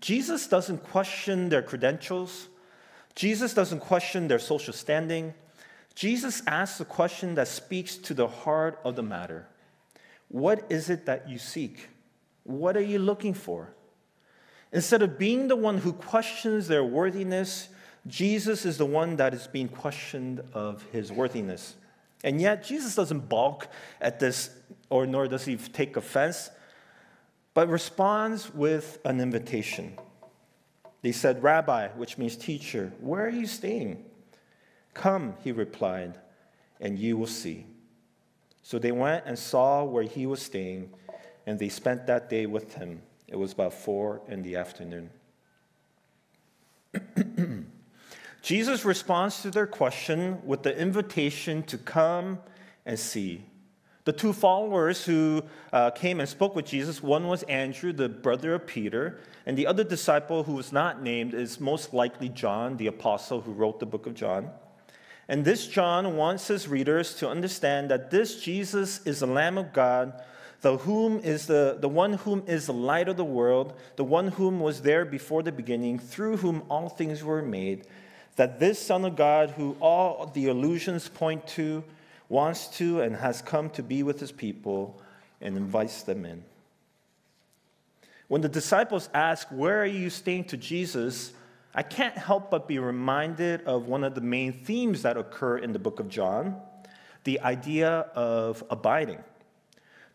Jesus 0.02 0.46
doesn't 0.50 0.84
question 0.84 1.48
their 1.48 1.62
credentials. 1.62 2.50
Jesus 3.16 3.54
doesn't 3.54 3.80
question 3.80 4.28
their 4.28 4.40
social 4.40 4.74
standing. 4.74 5.34
Jesus 5.96 6.44
asks 6.46 6.80
a 6.82 6.86
question 6.86 7.36
that 7.36 7.48
speaks 7.48 7.96
to 7.98 8.14
the 8.14 8.28
heart 8.28 8.80
of 8.84 8.96
the 8.96 9.04
matter. 9.04 9.48
What 10.28 10.66
is 10.70 10.90
it 10.90 11.06
that 11.06 11.30
you 11.30 11.38
seek? 11.38 11.88
What 12.44 12.76
are 12.76 12.82
you 12.82 13.00
looking 13.00 13.34
for? 13.34 13.74
Instead 14.72 15.02
of 15.02 15.18
being 15.18 15.48
the 15.48 15.56
one 15.56 15.78
who 15.78 15.94
questions 15.94 16.68
their 16.68 16.84
worthiness, 16.84 17.70
Jesus 18.08 18.66
is 18.66 18.78
the 18.78 18.86
one 18.86 19.16
that 19.16 19.34
is 19.34 19.48
being 19.48 19.70
questioned 19.70 20.42
of 20.54 20.84
his 20.92 21.12
worthiness. 21.12 21.76
And 22.24 22.42
yet, 22.42 22.64
Jesus 22.64 22.96
doesn't 22.96 23.30
balk 23.30 23.68
at 24.02 24.20
this, 24.20 24.50
or 24.90 25.06
nor 25.06 25.28
does 25.28 25.46
he 25.46 25.56
take 25.56 25.96
offense, 25.96 26.50
but 27.54 27.70
responds 27.70 28.54
with 28.54 29.00
an 29.06 29.22
invitation. 29.22 29.98
They 31.06 31.12
said, 31.12 31.44
Rabbi, 31.44 31.90
which 31.90 32.18
means 32.18 32.36
teacher, 32.36 32.92
where 33.00 33.24
are 33.28 33.30
you 33.30 33.46
staying? 33.46 34.04
Come, 34.96 35.36
he 35.44 35.52
replied, 35.52 36.18
and 36.82 36.98
you 36.98 37.16
will 37.16 37.28
see. 37.28 37.68
So 38.64 38.80
they 38.80 38.92
went 38.92 39.24
and 39.28 39.38
saw 39.38 39.84
where 39.84 40.02
he 40.02 40.26
was 40.26 40.42
staying, 40.42 40.90
and 41.46 41.60
they 41.60 41.70
spent 41.70 42.08
that 42.08 42.28
day 42.28 42.48
with 42.48 42.74
him. 42.74 43.04
It 43.28 43.36
was 43.36 43.54
about 43.54 43.76
four 43.76 44.24
in 44.28 44.42
the 44.42 44.56
afternoon. 44.56 45.12
Jesus 48.42 48.84
responds 48.84 49.44
to 49.44 49.52
their 49.52 49.68
question 49.68 50.40
with 50.44 50.64
the 50.64 50.76
invitation 50.76 51.62
to 51.66 51.78
come 51.78 52.40
and 52.84 52.98
see. 52.98 53.44
The 54.06 54.14
two 54.14 54.34
followers 54.34 55.04
who 55.04 55.44
uh, 55.74 55.90
came 55.90 56.20
and 56.20 56.30
spoke 56.30 56.56
with 56.56 56.66
Jesus 56.66 57.02
one 57.02 57.28
was 57.28 57.42
Andrew, 57.44 57.92
the 57.92 58.08
brother 58.08 58.54
of 58.54 58.68
Peter, 58.68 59.18
and 59.48 59.58
the 59.58 59.66
other 59.66 59.84
disciple 59.84 60.44
who 60.44 60.54
was 60.54 60.72
not 60.72 61.02
named 61.02 61.34
is 61.34 61.60
most 61.60 61.92
likely 61.92 62.30
John, 62.30 62.78
the 62.78 62.86
apostle 62.86 63.42
who 63.42 63.52
wrote 63.52 63.80
the 63.80 63.88
book 63.88 64.06
of 64.06 64.14
John. 64.14 64.52
And 65.28 65.44
this 65.44 65.66
John 65.66 66.18
wants 66.18 66.48
his 66.48 66.68
readers 66.68 67.16
to 67.16 67.28
understand 67.28 67.90
that 67.90 68.12
this 68.12 68.40
Jesus 68.40 69.04
is 69.08 69.22
the 69.22 69.28
Lamb 69.28 69.58
of 69.58 69.74
God, 69.74 70.22
the 70.62 70.78
whom 70.78 71.20
is 71.22 71.48
the, 71.48 71.78
the 71.80 71.90
one 71.90 72.14
whom 72.14 72.44
is 72.46 72.68
the 72.68 72.74
light 72.74 73.10
of 73.10 73.18
the 73.18 73.26
world, 73.26 73.74
the 73.96 74.04
one 74.04 74.28
whom 74.28 74.60
was 74.60 74.84
there 74.84 75.04
before 75.04 75.42
the 75.42 75.52
beginning, 75.52 75.98
through 75.98 76.38
whom 76.38 76.62
all 76.70 76.90
things 76.90 77.24
were 77.24 77.42
made. 77.42 77.88
That 78.36 78.60
this 78.60 78.78
Son 78.78 79.04
of 79.04 79.16
God, 79.16 79.52
who 79.52 79.76
all 79.80 80.28
the 80.28 80.48
allusions 80.48 81.10
point 81.10 81.48
to, 81.50 81.84
wants 82.30 82.68
to 82.78 83.02
and 83.02 83.16
has 83.16 83.42
come 83.42 83.70
to 83.72 83.84
be 83.84 84.04
with 84.04 84.20
his 84.20 84.32
people 84.32 85.02
and 85.42 85.58
invites 85.58 86.04
them 86.04 86.26
in. 86.26 86.44
When 88.28 88.42
the 88.42 88.50
disciples 88.50 89.10
ask, 89.14 89.48
Where 89.50 89.82
are 89.82 89.86
you 89.86 90.10
staying 90.10 90.46
to 90.46 90.58
Jesus? 90.58 91.34
I 91.74 91.84
can't 91.84 92.18
help 92.18 92.50
but 92.50 92.68
be 92.68 92.80
reminded 92.80 93.64
of 93.64 93.88
one 93.88 94.04
of 94.04 94.16
the 94.16 94.22
main 94.22 94.54
themes 94.54 95.02
that 95.02 95.18
occur 95.18 95.58
in 95.58 95.74
the 95.74 95.80
book 95.80 96.00
of 96.00 96.10
John 96.10 96.56
the 97.26 97.42
idea 97.42 97.90
of 98.16 98.64
abiding. 98.70 99.22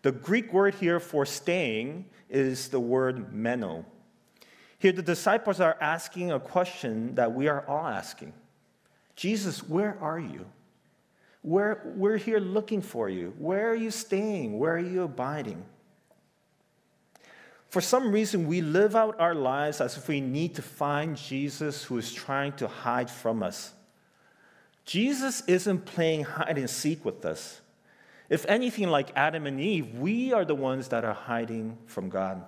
The 0.02 0.12
Greek 0.12 0.52
word 0.52 0.76
here 0.76 0.98
for 0.98 1.26
staying 1.26 2.06
is 2.30 2.68
the 2.68 2.80
word 2.80 3.34
meno. 3.34 3.84
Here, 4.78 4.92
the 4.92 5.02
disciples 5.02 5.60
are 5.60 5.76
asking 5.80 6.32
a 6.32 6.40
question 6.40 7.16
that 7.16 7.34
we 7.34 7.48
are 7.48 7.66
all 7.66 7.86
asking 7.86 8.32
Jesus, 9.14 9.68
where 9.68 9.98
are 10.00 10.18
you? 10.18 10.46
Where, 11.42 11.92
we're 11.96 12.18
here 12.18 12.38
looking 12.38 12.82
for 12.82 13.08
you. 13.08 13.34
Where 13.38 13.70
are 13.70 13.74
you 13.74 13.90
staying? 13.90 14.58
Where 14.58 14.74
are 14.74 14.78
you 14.78 15.02
abiding? 15.02 15.64
For 17.70 17.80
some 17.80 18.12
reason, 18.12 18.46
we 18.46 18.60
live 18.60 18.96
out 18.96 19.18
our 19.20 19.34
lives 19.34 19.80
as 19.80 19.96
if 19.96 20.08
we 20.08 20.20
need 20.20 20.56
to 20.56 20.62
find 20.62 21.16
Jesus 21.16 21.84
who 21.84 21.98
is 21.98 22.12
trying 22.12 22.52
to 22.54 22.66
hide 22.66 23.08
from 23.08 23.42
us. 23.42 23.72
Jesus 24.84 25.42
isn't 25.46 25.84
playing 25.84 26.24
hide 26.24 26.58
and 26.58 26.68
seek 26.68 27.04
with 27.04 27.24
us. 27.24 27.60
If 28.28 28.44
anything, 28.46 28.88
like 28.88 29.12
Adam 29.14 29.46
and 29.46 29.60
Eve, 29.60 29.98
we 29.98 30.32
are 30.32 30.44
the 30.44 30.54
ones 30.54 30.88
that 30.88 31.04
are 31.04 31.14
hiding 31.14 31.78
from 31.86 32.08
God. 32.08 32.44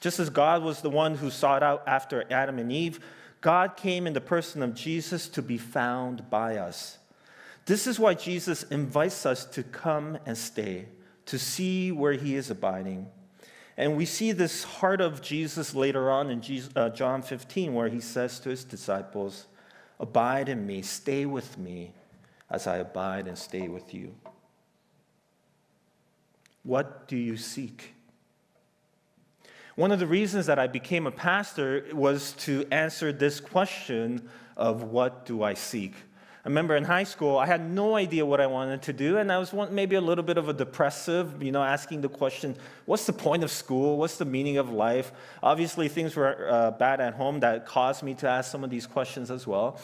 Just 0.00 0.18
as 0.18 0.30
God 0.30 0.62
was 0.62 0.80
the 0.80 0.90
one 0.90 1.14
who 1.14 1.30
sought 1.30 1.62
out 1.62 1.84
after 1.86 2.24
Adam 2.32 2.58
and 2.58 2.72
Eve, 2.72 3.00
God 3.40 3.76
came 3.76 4.06
in 4.06 4.12
the 4.12 4.20
person 4.20 4.62
of 4.62 4.74
Jesus 4.74 5.28
to 5.30 5.42
be 5.42 5.58
found 5.58 6.28
by 6.28 6.56
us. 6.56 6.98
This 7.66 7.86
is 7.86 7.98
why 7.98 8.14
Jesus 8.14 8.62
invites 8.64 9.24
us 9.24 9.44
to 9.46 9.62
come 9.62 10.18
and 10.26 10.36
stay 10.36 10.86
to 11.30 11.38
see 11.38 11.92
where 11.92 12.14
he 12.14 12.34
is 12.34 12.50
abiding. 12.50 13.06
And 13.76 13.96
we 13.96 14.04
see 14.04 14.32
this 14.32 14.64
heart 14.64 15.00
of 15.00 15.22
Jesus 15.22 15.76
later 15.76 16.10
on 16.10 16.28
in 16.28 16.42
Jesus, 16.42 16.72
uh, 16.74 16.90
John 16.90 17.22
15, 17.22 17.72
where 17.72 17.88
he 17.88 18.00
says 18.00 18.40
to 18.40 18.48
his 18.48 18.64
disciples, 18.64 19.46
Abide 20.00 20.48
in 20.48 20.66
me, 20.66 20.82
stay 20.82 21.26
with 21.26 21.56
me 21.56 21.92
as 22.50 22.66
I 22.66 22.78
abide 22.78 23.28
and 23.28 23.38
stay 23.38 23.68
with 23.68 23.94
you. 23.94 24.14
What 26.64 27.06
do 27.06 27.16
you 27.16 27.36
seek? 27.36 27.94
One 29.80 29.92
of 29.92 29.98
the 29.98 30.06
reasons 30.06 30.44
that 30.44 30.58
I 30.58 30.66
became 30.66 31.06
a 31.06 31.10
pastor 31.10 31.86
was 31.94 32.32
to 32.40 32.66
answer 32.70 33.14
this 33.14 33.40
question 33.40 34.28
of 34.54 34.82
what 34.82 35.24
do 35.24 35.42
I 35.42 35.54
seek? 35.54 35.94
I 36.44 36.48
remember 36.50 36.76
in 36.76 36.84
high 36.84 37.04
school, 37.04 37.38
I 37.38 37.46
had 37.46 37.70
no 37.70 37.96
idea 37.96 38.26
what 38.26 38.42
I 38.42 38.46
wanted 38.46 38.82
to 38.82 38.92
do, 38.92 39.16
and 39.16 39.32
I 39.32 39.38
was 39.38 39.54
maybe 39.70 39.96
a 39.96 40.00
little 40.02 40.22
bit 40.22 40.36
of 40.36 40.50
a 40.50 40.52
depressive, 40.52 41.42
you 41.42 41.50
know, 41.50 41.62
asking 41.62 42.02
the 42.02 42.10
question, 42.10 42.56
what's 42.84 43.06
the 43.06 43.14
point 43.14 43.42
of 43.42 43.50
school? 43.50 43.96
What's 43.96 44.18
the 44.18 44.26
meaning 44.26 44.58
of 44.58 44.68
life? 44.68 45.12
Obviously, 45.42 45.88
things 45.88 46.14
were 46.14 46.46
uh, 46.50 46.72
bad 46.72 47.00
at 47.00 47.14
home 47.14 47.40
that 47.40 47.64
caused 47.64 48.02
me 48.02 48.12
to 48.16 48.28
ask 48.28 48.52
some 48.52 48.62
of 48.62 48.68
these 48.68 48.86
questions 48.86 49.30
as 49.30 49.46
well. 49.46 49.80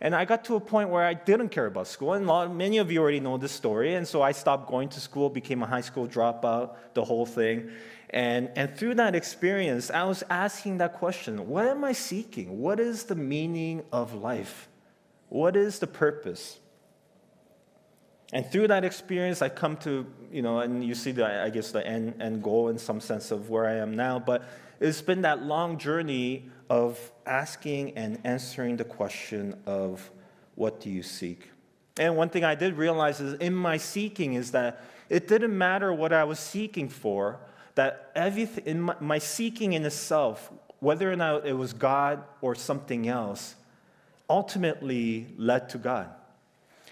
And 0.00 0.14
I 0.14 0.24
got 0.24 0.44
to 0.44 0.54
a 0.54 0.60
point 0.60 0.90
where 0.90 1.04
I 1.04 1.14
didn't 1.14 1.48
care 1.48 1.66
about 1.66 1.88
school, 1.88 2.12
and 2.12 2.26
lot, 2.26 2.54
many 2.54 2.78
of 2.78 2.92
you 2.92 3.00
already 3.00 3.18
know 3.18 3.36
this 3.36 3.50
story, 3.50 3.94
and 3.94 4.06
so 4.06 4.22
I 4.22 4.30
stopped 4.30 4.68
going 4.68 4.88
to 4.90 5.00
school, 5.00 5.28
became 5.28 5.62
a 5.62 5.66
high 5.66 5.80
school 5.80 6.06
dropout, 6.06 6.76
the 6.94 7.04
whole 7.04 7.26
thing. 7.26 7.70
And, 8.10 8.50
and 8.54 8.76
through 8.76 8.94
that 8.94 9.14
experience, 9.14 9.90
I 9.90 10.04
was 10.04 10.22
asking 10.30 10.78
that 10.78 10.94
question 10.94 11.48
what 11.48 11.66
am 11.66 11.84
I 11.84 11.92
seeking? 11.92 12.58
What 12.58 12.80
is 12.80 13.04
the 13.04 13.16
meaning 13.16 13.82
of 13.92 14.14
life? 14.14 14.68
What 15.28 15.56
is 15.56 15.78
the 15.78 15.86
purpose? 15.86 16.58
And 18.32 18.50
through 18.50 18.68
that 18.68 18.84
experience, 18.84 19.40
I 19.40 19.48
come 19.48 19.76
to, 19.78 20.06
you 20.30 20.42
know, 20.42 20.60
and 20.60 20.84
you 20.84 20.94
see, 20.94 21.12
the, 21.12 21.42
I 21.42 21.48
guess, 21.50 21.70
the 21.72 21.86
end, 21.86 22.20
end 22.20 22.42
goal 22.42 22.68
in 22.68 22.78
some 22.78 23.00
sense 23.00 23.30
of 23.30 23.48
where 23.48 23.66
I 23.66 23.76
am 23.76 23.96
now. 23.96 24.18
But 24.18 24.44
it's 24.80 25.00
been 25.00 25.22
that 25.22 25.42
long 25.42 25.78
journey 25.78 26.50
of 26.70 26.98
asking 27.26 27.96
and 27.96 28.18
answering 28.24 28.76
the 28.76 28.84
question 28.84 29.58
of 29.66 30.10
what 30.54 30.80
do 30.80 30.90
you 30.90 31.02
seek? 31.02 31.50
And 31.98 32.16
one 32.16 32.28
thing 32.28 32.44
I 32.44 32.54
did 32.54 32.76
realize 32.76 33.20
is 33.20 33.34
in 33.34 33.54
my 33.54 33.76
seeking 33.76 34.34
is 34.34 34.52
that 34.52 34.84
it 35.08 35.26
didn't 35.28 35.56
matter 35.56 35.92
what 35.92 36.12
I 36.12 36.24
was 36.24 36.38
seeking 36.38 36.88
for, 36.88 37.40
that 37.74 38.10
everything, 38.14 38.64
in 38.66 38.80
my, 38.82 38.96
my 39.00 39.18
seeking 39.18 39.72
in 39.72 39.84
itself, 39.84 40.52
whether 40.80 41.10
or 41.10 41.16
not 41.16 41.46
it 41.46 41.54
was 41.54 41.72
God 41.72 42.22
or 42.40 42.54
something 42.54 43.08
else, 43.08 43.54
ultimately 44.28 45.26
led 45.36 45.68
to 45.70 45.78
God. 45.78 46.10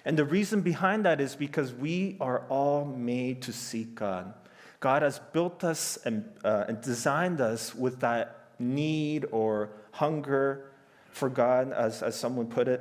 And 0.05 0.17
the 0.17 0.25
reason 0.25 0.61
behind 0.61 1.05
that 1.05 1.21
is 1.21 1.35
because 1.35 1.73
we 1.73 2.17
are 2.21 2.45
all 2.49 2.85
made 2.85 3.43
to 3.43 3.53
seek 3.53 3.95
God. 3.97 4.33
God 4.81 5.03
has 5.03 5.19
built 5.19 5.65
us 5.65 5.99
and, 6.05 6.25
uh, 6.45 6.65
and 6.69 6.81
designed 6.81 7.41
us 7.41 7.75
with 7.75 8.01
that 8.01 8.46
need 8.59 9.27
or 9.33 9.71
hunger 9.93 10.71
for 11.11 11.29
God, 11.29 11.73
as, 11.73 12.03
as 12.03 12.15
someone 12.15 12.47
put 12.47 12.69
it. 12.69 12.81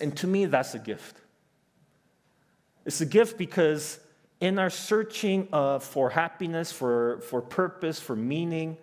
And 0.00 0.16
to 0.18 0.26
me, 0.26 0.46
that's 0.46 0.74
a 0.74 0.78
gift. 0.78 1.16
It's 2.84 3.00
a 3.00 3.06
gift 3.06 3.38
because 3.38 4.00
in 4.40 4.58
our 4.58 4.70
searching 4.70 5.48
uh, 5.52 5.78
for 5.78 6.10
happiness, 6.10 6.72
for, 6.72 7.20
for 7.20 7.40
purpose, 7.40 8.00
for 8.00 8.16
meaning, 8.16 8.76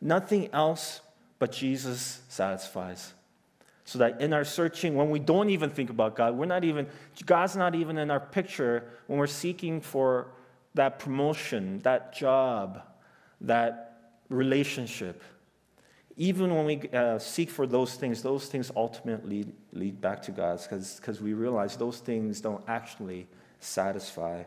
nothing 0.00 0.48
else 0.52 1.00
but 1.38 1.52
Jesus 1.52 2.20
satisfies. 2.28 3.12
So 3.84 3.98
that 3.98 4.20
in 4.20 4.32
our 4.32 4.44
searching, 4.44 4.94
when 4.94 5.10
we 5.10 5.18
don't 5.18 5.50
even 5.50 5.68
think 5.68 5.90
about 5.90 6.14
God, 6.14 6.36
we're 6.36 6.46
not 6.46 6.62
even, 6.62 6.86
God's 7.26 7.56
not 7.56 7.74
even 7.74 7.98
in 7.98 8.10
our 8.10 8.20
picture 8.20 8.84
when 9.08 9.18
we're 9.18 9.26
seeking 9.26 9.80
for 9.80 10.28
that 10.74 11.00
promotion, 11.00 11.80
that 11.80 12.14
job, 12.14 12.82
that 13.40 13.89
relationship. 14.30 15.22
Even 16.16 16.54
when 16.54 16.64
we 16.64 16.88
uh, 16.90 17.18
seek 17.18 17.50
for 17.50 17.66
those 17.66 17.94
things, 17.94 18.22
those 18.22 18.46
things 18.46 18.70
ultimately 18.74 19.46
lead 19.72 20.00
back 20.00 20.22
to 20.22 20.30
God 20.30 20.60
because 20.62 21.20
we 21.20 21.34
realize 21.34 21.76
those 21.76 21.98
things 21.98 22.40
don't 22.40 22.64
actually 22.66 23.26
satisfy 23.58 24.44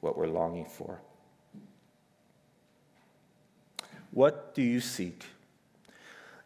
what 0.00 0.16
we're 0.16 0.26
longing 0.26 0.64
for. 0.64 1.00
What 4.10 4.54
do 4.54 4.62
you 4.62 4.80
seek? 4.80 5.24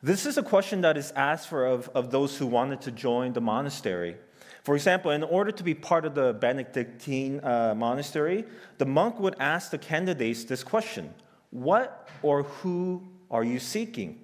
This 0.02 0.26
is 0.26 0.36
a 0.36 0.42
question 0.42 0.82
that 0.82 0.98
is 0.98 1.12
asked 1.12 1.48
for 1.48 1.64
of, 1.64 1.88
of 1.94 2.10
those 2.10 2.36
who 2.36 2.46
wanted 2.46 2.82
to 2.82 2.90
join 2.90 3.32
the 3.32 3.40
monastery. 3.40 4.16
For 4.62 4.74
example, 4.74 5.10
in 5.10 5.22
order 5.22 5.50
to 5.50 5.62
be 5.62 5.74
part 5.74 6.04
of 6.04 6.14
the 6.14 6.34
Benedictine 6.34 7.40
uh, 7.42 7.74
monastery, 7.74 8.44
the 8.78 8.84
monk 8.86 9.18
would 9.18 9.36
ask 9.38 9.70
the 9.70 9.78
candidates 9.78 10.44
this 10.44 10.62
question 10.62 11.14
What 11.54 12.08
or 12.20 12.42
who 12.42 13.04
are 13.30 13.44
you 13.44 13.60
seeking? 13.60 14.18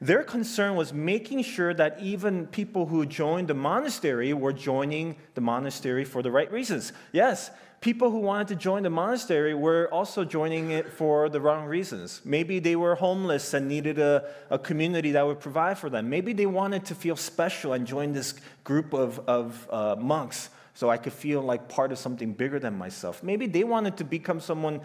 Their 0.00 0.22
concern 0.22 0.74
was 0.74 0.94
making 0.94 1.42
sure 1.42 1.74
that 1.74 2.00
even 2.00 2.46
people 2.46 2.86
who 2.86 3.04
joined 3.04 3.48
the 3.48 3.54
monastery 3.54 4.32
were 4.32 4.54
joining 4.54 5.16
the 5.34 5.42
monastery 5.42 6.06
for 6.06 6.22
the 6.22 6.30
right 6.30 6.50
reasons. 6.50 6.94
Yes, 7.12 7.50
people 7.82 8.10
who 8.10 8.20
wanted 8.20 8.48
to 8.48 8.56
join 8.56 8.84
the 8.84 8.88
monastery 8.88 9.52
were 9.52 9.90
also 9.92 10.24
joining 10.24 10.70
it 10.70 10.90
for 10.90 11.28
the 11.28 11.42
wrong 11.42 11.66
reasons. 11.66 12.22
Maybe 12.24 12.58
they 12.58 12.74
were 12.74 12.94
homeless 12.94 13.52
and 13.52 13.68
needed 13.68 13.98
a, 13.98 14.30
a 14.48 14.58
community 14.58 15.10
that 15.12 15.26
would 15.26 15.40
provide 15.40 15.76
for 15.76 15.90
them. 15.90 16.08
Maybe 16.08 16.32
they 16.32 16.46
wanted 16.46 16.86
to 16.86 16.94
feel 16.94 17.16
special 17.16 17.74
and 17.74 17.86
join 17.86 18.14
this 18.14 18.32
group 18.64 18.94
of, 18.94 19.18
of 19.28 19.68
uh, 19.70 19.96
monks 19.96 20.48
so 20.80 20.88
I 20.88 20.96
could 20.96 21.12
feel 21.12 21.42
like 21.42 21.68
part 21.68 21.92
of 21.92 21.98
something 21.98 22.32
bigger 22.32 22.58
than 22.58 22.74
myself. 22.74 23.22
Maybe 23.22 23.46
they 23.46 23.64
wanted 23.64 23.98
to 23.98 24.04
become 24.04 24.40
someone, 24.40 24.80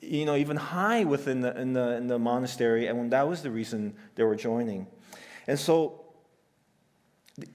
you 0.00 0.24
know, 0.24 0.36
even 0.36 0.56
high 0.56 1.04
within 1.04 1.40
the, 1.40 1.58
in 1.60 1.72
the, 1.72 1.96
in 1.96 2.06
the 2.06 2.18
monastery, 2.18 2.86
and 2.86 2.98
when 2.98 3.10
that 3.10 3.28
was 3.28 3.42
the 3.42 3.50
reason 3.50 3.94
they 4.14 4.22
were 4.22 4.36
joining. 4.36 4.86
And 5.46 5.58
so 5.58 6.00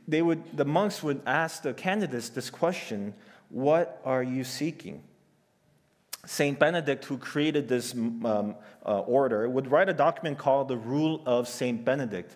they 0.08 0.22
would, 0.22 0.56
the 0.56 0.66
monks 0.66 1.04
would 1.04 1.22
ask 1.26 1.64
the 1.64 1.74
candidates 1.74 2.30
this 2.30 2.50
question 2.50 3.14
what 3.50 4.02
are 4.04 4.24
you 4.24 4.44
seeking? 4.44 5.04
St. 6.26 6.58
Benedict, 6.58 7.06
who 7.06 7.18
created 7.18 7.68
this 7.68 7.94
um, 7.94 8.56
uh, 8.86 9.00
order, 9.02 9.48
would 9.48 9.70
write 9.70 9.90
a 9.90 9.94
document 9.94 10.40
called 10.40 10.68
the 10.68 10.78
Rule 10.78 11.22
of 11.26 11.48
St. 11.48 11.86
Benedict. 11.86 12.36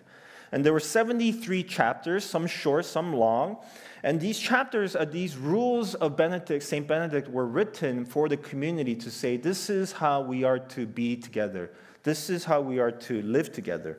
And 0.52 0.64
there 0.64 0.72
were 0.72 0.80
73 0.80 1.62
chapters, 1.62 2.24
some 2.24 2.46
short, 2.46 2.84
some 2.84 3.14
long. 3.14 3.58
And 4.02 4.20
these 4.20 4.38
chapters, 4.38 4.96
uh, 4.96 5.04
these 5.04 5.36
rules 5.36 5.94
of 5.94 6.16
Benedict, 6.16 6.64
St. 6.64 6.86
Benedict, 6.86 7.28
were 7.28 7.46
written 7.46 8.04
for 8.04 8.28
the 8.28 8.36
community 8.36 8.94
to 8.96 9.10
say, 9.10 9.36
this 9.36 9.70
is 9.70 9.92
how 9.92 10.22
we 10.22 10.42
are 10.42 10.58
to 10.58 10.86
be 10.86 11.16
together. 11.16 11.70
This 12.02 12.30
is 12.30 12.44
how 12.44 12.60
we 12.60 12.78
are 12.78 12.90
to 12.90 13.22
live 13.22 13.52
together. 13.52 13.98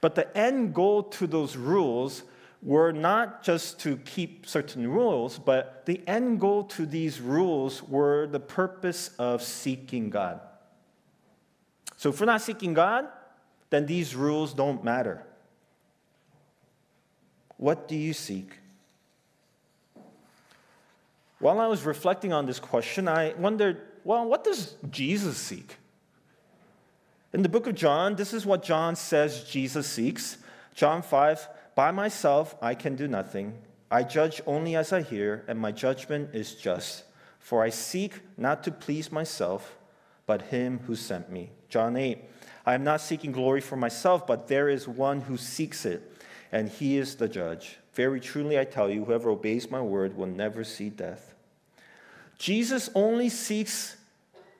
But 0.00 0.16
the 0.16 0.36
end 0.36 0.74
goal 0.74 1.04
to 1.04 1.26
those 1.26 1.56
rules 1.56 2.24
were 2.62 2.92
not 2.92 3.42
just 3.42 3.80
to 3.80 3.96
keep 3.98 4.46
certain 4.46 4.88
rules, 4.88 5.38
but 5.38 5.86
the 5.86 6.00
end 6.06 6.40
goal 6.40 6.64
to 6.64 6.86
these 6.86 7.20
rules 7.20 7.82
were 7.82 8.26
the 8.26 8.40
purpose 8.40 9.10
of 9.18 9.42
seeking 9.42 10.10
God. 10.10 10.40
So 11.96 12.10
if 12.10 12.20
we're 12.20 12.26
not 12.26 12.42
seeking 12.42 12.74
God, 12.74 13.06
then 13.70 13.86
these 13.86 14.14
rules 14.14 14.54
don't 14.54 14.84
matter. 14.84 15.24
What 17.62 17.86
do 17.86 17.94
you 17.94 18.12
seek? 18.12 18.58
While 21.38 21.60
I 21.60 21.68
was 21.68 21.84
reflecting 21.84 22.32
on 22.32 22.44
this 22.44 22.58
question, 22.58 23.06
I 23.06 23.34
wondered 23.34 23.80
well, 24.02 24.24
what 24.24 24.42
does 24.42 24.74
Jesus 24.90 25.36
seek? 25.36 25.76
In 27.32 27.42
the 27.42 27.48
book 27.48 27.68
of 27.68 27.76
John, 27.76 28.16
this 28.16 28.32
is 28.32 28.44
what 28.44 28.64
John 28.64 28.96
says 28.96 29.44
Jesus 29.44 29.86
seeks. 29.86 30.38
John 30.74 31.02
5 31.02 31.48
by 31.76 31.92
myself 31.92 32.56
I 32.60 32.74
can 32.74 32.96
do 32.96 33.06
nothing. 33.06 33.54
I 33.92 34.02
judge 34.02 34.42
only 34.44 34.74
as 34.74 34.92
I 34.92 35.02
hear, 35.02 35.44
and 35.46 35.56
my 35.56 35.70
judgment 35.70 36.34
is 36.34 36.56
just. 36.56 37.04
For 37.38 37.62
I 37.62 37.68
seek 37.68 38.22
not 38.36 38.64
to 38.64 38.72
please 38.72 39.12
myself, 39.12 39.78
but 40.26 40.42
him 40.50 40.80
who 40.88 40.96
sent 40.96 41.30
me. 41.30 41.50
John 41.68 41.96
8. 41.96 42.24
I 42.66 42.74
am 42.74 42.82
not 42.82 43.00
seeking 43.00 43.30
glory 43.30 43.60
for 43.60 43.76
myself, 43.76 44.26
but 44.26 44.48
there 44.48 44.68
is 44.68 44.88
one 44.88 45.20
who 45.20 45.36
seeks 45.36 45.86
it, 45.86 46.11
and 46.52 46.68
he 46.68 46.98
is 46.98 47.16
the 47.16 47.28
judge. 47.28 47.78
Very 47.94 48.20
truly 48.20 48.58
I 48.58 48.64
tell 48.64 48.90
you, 48.90 49.04
whoever 49.04 49.30
obeys 49.30 49.70
my 49.70 49.80
word 49.80 50.16
will 50.16 50.26
never 50.26 50.62
see 50.62 50.90
death. 50.90 51.34
Jesus 52.38 52.90
only 52.94 53.28
seeks 53.28 53.96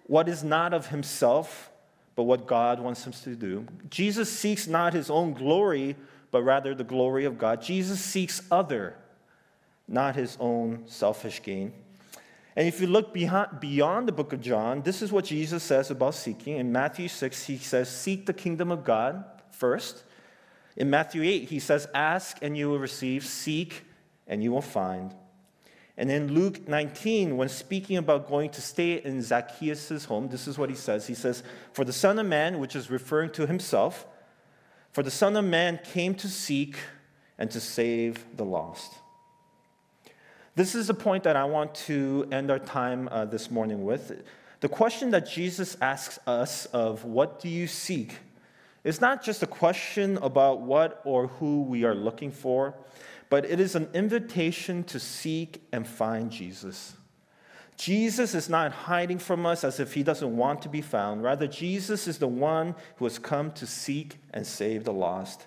what 0.06 0.28
is 0.28 0.42
not 0.42 0.74
of 0.74 0.88
himself, 0.88 1.70
but 2.16 2.24
what 2.24 2.46
God 2.46 2.80
wants 2.80 3.06
him 3.06 3.12
to 3.12 3.34
do. 3.34 3.66
Jesus 3.88 4.30
seeks 4.30 4.66
not 4.66 4.92
his 4.92 5.10
own 5.10 5.32
glory, 5.34 5.96
but 6.30 6.42
rather 6.42 6.74
the 6.74 6.84
glory 6.84 7.24
of 7.24 7.38
God. 7.38 7.62
Jesus 7.62 8.00
seeks 8.00 8.42
other, 8.50 8.94
not 9.86 10.16
his 10.16 10.36
own 10.40 10.84
selfish 10.86 11.42
gain. 11.42 11.72
And 12.54 12.68
if 12.68 12.80
you 12.80 12.86
look 12.86 13.14
beyond, 13.14 14.08
the 14.08 14.12
book 14.12 14.32
of 14.32 14.42
John, 14.42 14.82
this 14.82 15.00
is 15.00 15.10
what 15.10 15.24
Jesus 15.24 15.62
says 15.62 15.90
about 15.90 16.14
seeking. 16.14 16.58
In 16.58 16.70
Matthew 16.70 17.08
6, 17.08 17.46
he 17.46 17.56
says, 17.56 17.88
Seek 17.88 18.26
the 18.26 18.34
kingdom 18.34 18.70
of 18.70 18.84
God 18.84 19.24
first. 19.50 20.04
In 20.76 20.90
Matthew 20.90 21.22
8, 21.22 21.48
he 21.48 21.58
says, 21.58 21.86
Ask 21.94 22.38
and 22.42 22.56
you 22.56 22.68
will 22.68 22.78
receive, 22.78 23.24
seek 23.24 23.84
and 24.26 24.42
you 24.42 24.52
will 24.52 24.62
find. 24.62 25.14
And 25.96 26.10
in 26.10 26.32
Luke 26.32 26.66
19, 26.66 27.36
when 27.36 27.48
speaking 27.48 27.98
about 27.98 28.28
going 28.28 28.50
to 28.50 28.62
stay 28.62 28.94
in 29.02 29.20
Zacchaeus' 29.20 30.06
home, 30.06 30.28
this 30.28 30.48
is 30.48 30.56
what 30.56 30.70
he 30.70 30.74
says. 30.74 31.06
He 31.06 31.14
says, 31.14 31.42
For 31.72 31.84
the 31.84 31.92
Son 31.92 32.18
of 32.18 32.26
Man, 32.26 32.58
which 32.58 32.74
is 32.74 32.90
referring 32.90 33.30
to 33.32 33.46
himself, 33.46 34.06
for 34.92 35.02
the 35.02 35.10
Son 35.10 35.36
of 35.36 35.44
Man 35.44 35.78
came 35.84 36.14
to 36.16 36.28
seek 36.28 36.76
and 37.38 37.50
to 37.50 37.60
save 37.60 38.24
the 38.36 38.44
lost. 38.44 38.94
This 40.54 40.74
is 40.74 40.86
the 40.86 40.94
point 40.94 41.24
that 41.24 41.36
I 41.36 41.44
want 41.44 41.74
to 41.86 42.28
end 42.30 42.50
our 42.50 42.58
time 42.58 43.08
uh, 43.10 43.24
this 43.24 43.50
morning 43.50 43.84
with. 43.84 44.22
The 44.60 44.68
question 44.68 45.10
that 45.10 45.28
Jesus 45.28 45.76
asks 45.80 46.18
us 46.26 46.66
of 46.66 47.04
what 47.04 47.40
do 47.40 47.48
you 47.48 47.66
seek 47.66 48.18
is 48.84 49.00
not 49.00 49.22
just 49.22 49.42
a 49.42 49.46
question 49.46 50.18
about 50.18 50.60
what 50.60 51.00
or 51.04 51.28
who 51.28 51.62
we 51.62 51.84
are 51.84 51.94
looking 51.94 52.30
for, 52.30 52.74
but 53.30 53.44
it 53.44 53.60
is 53.60 53.74
an 53.74 53.88
invitation 53.94 54.84
to 54.84 54.98
seek 54.98 55.62
and 55.72 55.86
find 55.86 56.30
Jesus. 56.30 56.94
Jesus 57.76 58.34
is 58.34 58.48
not 58.48 58.72
hiding 58.72 59.18
from 59.18 59.46
us 59.46 59.64
as 59.64 59.80
if 59.80 59.94
he 59.94 60.02
doesn't 60.02 60.36
want 60.36 60.62
to 60.62 60.68
be 60.68 60.82
found. 60.82 61.22
Rather, 61.22 61.46
Jesus 61.46 62.06
is 62.06 62.18
the 62.18 62.28
one 62.28 62.74
who 62.96 63.06
has 63.06 63.18
come 63.18 63.50
to 63.52 63.66
seek 63.66 64.18
and 64.32 64.46
save 64.46 64.84
the 64.84 64.92
lost. 64.92 65.46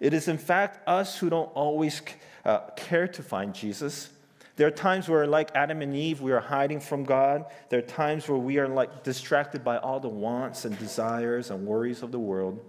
It 0.00 0.12
is, 0.12 0.28
in 0.28 0.38
fact, 0.38 0.86
us 0.86 1.18
who 1.18 1.30
don't 1.30 1.50
always 1.54 2.02
uh, 2.44 2.58
care 2.76 3.08
to 3.08 3.22
find 3.22 3.54
Jesus. 3.54 4.10
There 4.56 4.66
are 4.66 4.72
times 4.72 5.08
where, 5.08 5.26
like 5.26 5.50
Adam 5.54 5.82
and 5.82 5.96
Eve, 5.96 6.20
we 6.20 6.32
are 6.32 6.40
hiding 6.40 6.80
from 6.80 7.04
God. 7.04 7.46
There 7.70 7.80
are 7.80 7.82
times 7.82 8.28
where 8.28 8.38
we 8.38 8.58
are 8.58 8.68
like 8.68 9.02
distracted 9.02 9.64
by 9.64 9.78
all 9.78 9.98
the 9.98 10.08
wants 10.08 10.64
and 10.64 10.78
desires 10.78 11.50
and 11.50 11.66
worries 11.66 12.02
of 12.02 12.12
the 12.12 12.20
world. 12.20 12.64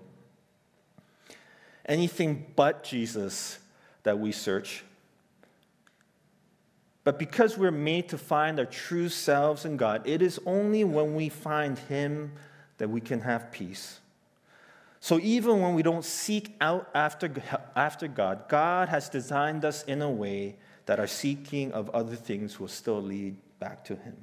Anything 1.86 2.48
but 2.56 2.84
Jesus 2.84 3.60
that 4.04 4.18
we 4.18 4.32
search 4.32 4.84
but 7.06 7.20
because 7.20 7.56
we're 7.56 7.72
made 7.72 8.10
to 8.10 8.18
find 8.18 8.60
our 8.60 8.66
true 8.66 9.10
selves 9.10 9.64
in 9.64 9.78
God, 9.78 10.02
it 10.06 10.24
is 10.24 10.40
only 10.46 10.84
when 10.84 11.16
we 11.16 11.30
find 11.30 11.78
Him 11.78 12.34
that 12.80 12.90
we 12.90 13.00
can 13.00 13.22
have 13.22 13.52
peace. 13.52 14.00
So 15.00 15.20
even 15.20 15.62
when 15.62 15.76
we 15.76 15.84
don't 15.84 16.04
seek 16.04 16.56
out 16.60 16.90
after, 16.96 17.32
after 17.76 18.08
God, 18.08 18.50
God 18.50 18.90
has 18.90 19.08
designed 19.08 19.64
us 19.64 19.84
in 19.84 20.02
a 20.02 20.10
way 20.10 20.56
that 20.86 21.00
our 21.00 21.08
seeking 21.08 21.72
of 21.72 21.90
other 21.90 22.16
things 22.16 22.60
will 22.60 22.68
still 22.68 23.02
lead 23.02 23.36
back 23.60 23.84
to 23.86 23.96
Him. 23.96 24.16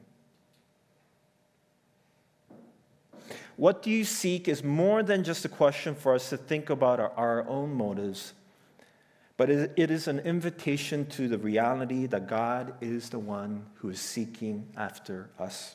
What 3.57 3.83
do 3.83 3.91
you 3.91 4.05
seek 4.05 4.49
is 4.49 4.65
more 4.65 5.03
than 5.03 5.25
just 5.25 5.45
a 5.45 5.49
question 5.49 5.95
for 5.95 6.15
us 6.15 6.31
to 6.31 6.37
think 6.37 6.71
about 6.71 7.01
our, 7.01 7.13
our 7.17 7.49
own 7.49 7.75
motives 7.75 8.33
but 9.43 9.51
it, 9.51 9.73
it 9.77 9.91
is 9.91 10.07
an 10.07 10.21
invitation 10.21 11.05
to 11.07 11.27
the 11.27 11.37
reality 11.37 12.07
that 12.07 12.29
God 12.29 12.75
is 12.81 13.11
the 13.11 13.19
one 13.19 13.67
who 13.77 13.89
is 13.89 14.01
seeking 14.01 14.69
after 14.77 15.31
us. 15.37 15.75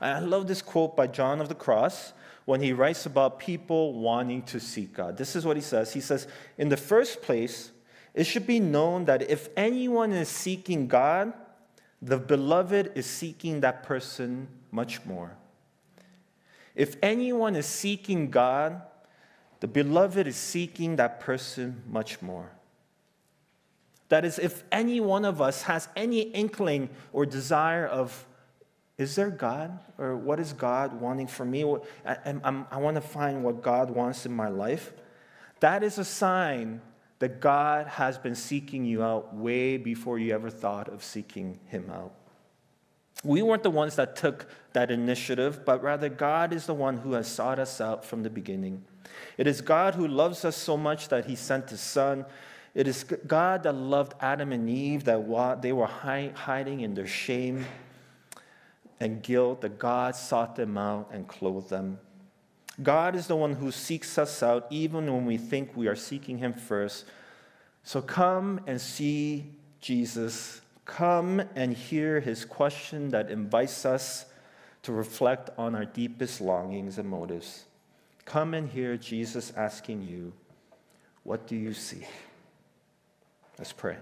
I 0.00 0.18
love 0.18 0.48
this 0.48 0.60
quote 0.60 0.96
by 0.96 1.06
John 1.06 1.40
of 1.40 1.48
the 1.48 1.54
Cross 1.54 2.14
when 2.46 2.62
he 2.62 2.72
writes 2.72 3.06
about 3.06 3.38
people 3.38 3.92
wanting 3.92 4.42
to 4.44 4.58
seek 4.58 4.94
God. 4.94 5.18
This 5.18 5.36
is 5.36 5.44
what 5.44 5.56
he 5.56 5.62
says. 5.62 5.92
He 5.92 6.00
says, 6.00 6.26
In 6.56 6.70
the 6.70 6.76
first 6.76 7.20
place, 7.20 7.70
it 8.14 8.24
should 8.24 8.46
be 8.46 8.60
known 8.60 9.04
that 9.04 9.30
if 9.30 9.48
anyone 9.56 10.12
is 10.12 10.28
seeking 10.28 10.88
God, 10.88 11.32
the 12.02 12.18
beloved 12.18 12.92
is 12.94 13.06
seeking 13.06 13.60
that 13.60 13.82
person 13.82 14.48
much 14.70 15.04
more. 15.04 15.36
If 16.74 16.96
anyone 17.02 17.56
is 17.56 17.66
seeking 17.66 18.30
God, 18.30 18.82
the 19.60 19.68
beloved 19.68 20.26
is 20.26 20.36
seeking 20.36 20.96
that 20.96 21.20
person 21.20 21.82
much 21.86 22.22
more. 22.22 22.50
That 24.08 24.24
is, 24.24 24.38
if 24.38 24.64
any 24.72 24.98
one 25.00 25.24
of 25.24 25.40
us 25.40 25.62
has 25.62 25.88
any 25.94 26.20
inkling 26.22 26.88
or 27.12 27.26
desire 27.26 27.86
of, 27.86 28.26
is 28.98 29.14
there 29.14 29.30
God? 29.30 29.78
Or 29.98 30.16
what 30.16 30.40
is 30.40 30.52
God 30.52 31.00
wanting 31.00 31.28
from 31.28 31.50
me? 31.50 31.64
I, 32.04 32.16
I, 32.24 32.64
I 32.72 32.76
want 32.78 32.96
to 32.96 33.00
find 33.00 33.44
what 33.44 33.62
God 33.62 33.90
wants 33.90 34.26
in 34.26 34.32
my 34.32 34.48
life. 34.48 34.92
That 35.60 35.82
is 35.84 35.98
a 35.98 36.04
sign 36.04 36.80
that 37.20 37.40
God 37.40 37.86
has 37.86 38.18
been 38.18 38.34
seeking 38.34 38.84
you 38.84 39.02
out 39.02 39.34
way 39.34 39.76
before 39.76 40.18
you 40.18 40.34
ever 40.34 40.50
thought 40.50 40.88
of 40.88 41.04
seeking 41.04 41.60
Him 41.66 41.90
out. 41.90 42.12
We 43.22 43.42
weren't 43.42 43.62
the 43.62 43.70
ones 43.70 43.96
that 43.96 44.16
took 44.16 44.46
that 44.72 44.90
initiative, 44.90 45.64
but 45.64 45.82
rather 45.82 46.08
God 46.08 46.52
is 46.52 46.64
the 46.66 46.74
one 46.74 46.96
who 46.96 47.12
has 47.12 47.28
sought 47.28 47.58
us 47.58 47.80
out 47.80 48.04
from 48.04 48.22
the 48.22 48.30
beginning. 48.30 48.82
It 49.36 49.46
is 49.46 49.60
God 49.60 49.94
who 49.94 50.08
loves 50.08 50.44
us 50.44 50.56
so 50.56 50.76
much 50.76 51.08
that 51.08 51.26
He 51.26 51.36
sent 51.36 51.68
His 51.68 51.80
Son. 51.80 52.24
It 52.74 52.88
is 52.88 53.04
God 53.04 53.64
that 53.64 53.74
loved 53.74 54.14
Adam 54.20 54.52
and 54.52 54.70
Eve, 54.70 55.04
that 55.04 55.22
while 55.22 55.56
they 55.56 55.72
were 55.72 55.86
hiding 55.86 56.80
in 56.80 56.94
their 56.94 57.06
shame 57.06 57.66
and 58.98 59.22
guilt, 59.22 59.60
that 59.60 59.78
God 59.78 60.16
sought 60.16 60.56
them 60.56 60.78
out 60.78 61.10
and 61.12 61.28
clothed 61.28 61.68
them. 61.68 61.98
God 62.82 63.14
is 63.14 63.26
the 63.26 63.36
one 63.36 63.54
who 63.54 63.70
seeks 63.70 64.16
us 64.18 64.42
out 64.42 64.66
even 64.70 65.12
when 65.12 65.26
we 65.26 65.36
think 65.36 65.76
we 65.76 65.88
are 65.88 65.96
seeking 65.96 66.38
Him 66.38 66.52
first. 66.54 67.04
So 67.82 68.00
come 68.00 68.60
and 68.66 68.80
see 68.80 69.46
Jesus. 69.80 70.60
Come 70.84 71.42
and 71.54 71.74
hear 71.74 72.20
His 72.20 72.44
question 72.44 73.10
that 73.10 73.30
invites 73.30 73.84
us 73.84 74.26
to 74.82 74.92
reflect 74.92 75.50
on 75.58 75.74
our 75.74 75.84
deepest 75.84 76.40
longings 76.40 76.98
and 76.98 77.08
motives. 77.08 77.64
Come 78.24 78.54
and 78.54 78.68
hear 78.68 78.96
Jesus 78.96 79.52
asking 79.56 80.02
you, 80.02 80.32
What 81.24 81.46
do 81.46 81.56
you 81.56 81.74
seek? 81.74 82.06
Let's 83.58 83.72
pray. 83.72 83.96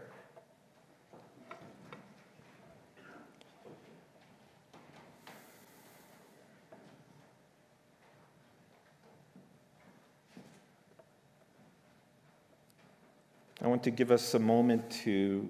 I 13.60 13.66
want 13.66 13.82
to 13.84 13.90
give 13.90 14.12
us 14.12 14.34
a 14.34 14.38
moment 14.38 14.88
to 15.02 15.48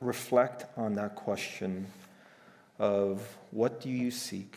reflect 0.00 0.64
on 0.76 0.94
that 0.94 1.16
question 1.16 1.86
of 2.78 3.22
what 3.50 3.80
do 3.80 3.90
you 3.90 4.10
seek? 4.10 4.56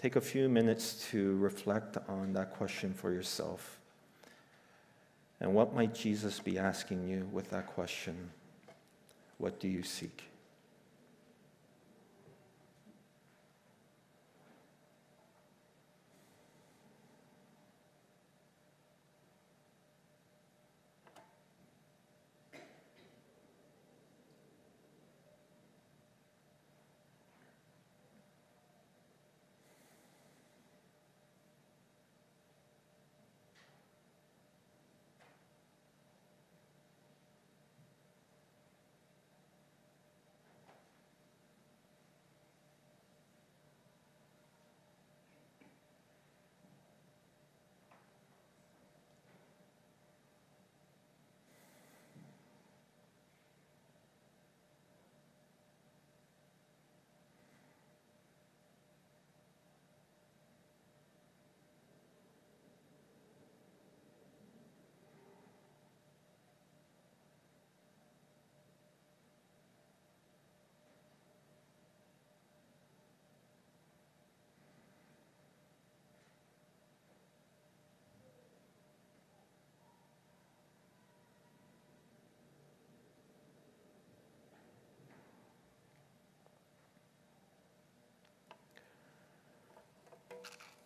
Take 0.00 0.16
a 0.16 0.20
few 0.20 0.48
minutes 0.48 1.06
to 1.10 1.36
reflect 1.36 1.96
on 2.08 2.32
that 2.32 2.54
question 2.54 2.92
for 2.92 3.12
yourself. 3.12 3.78
And 5.40 5.54
what 5.54 5.74
might 5.74 5.94
Jesus 5.94 6.40
be 6.40 6.58
asking 6.58 7.06
you 7.08 7.28
with 7.32 7.50
that 7.50 7.68
question? 7.68 8.30
What 9.38 9.60
do 9.60 9.68
you 9.68 9.82
seek? 9.82 10.29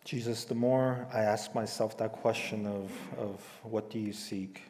Jesus, 0.05 0.45
the 0.45 0.53
more 0.53 1.07
I 1.11 1.21
ask 1.21 1.55
myself 1.55 1.97
that 1.97 2.11
question 2.11 2.67
of, 2.67 2.91
of 3.17 3.41
what 3.63 3.89
do 3.89 3.97
you 3.97 4.13
seek, 4.13 4.61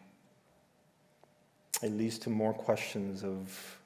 it 1.83 1.91
leads 1.91 2.17
to 2.19 2.29
more 2.29 2.53
questions 2.53 3.21
of 3.21 3.77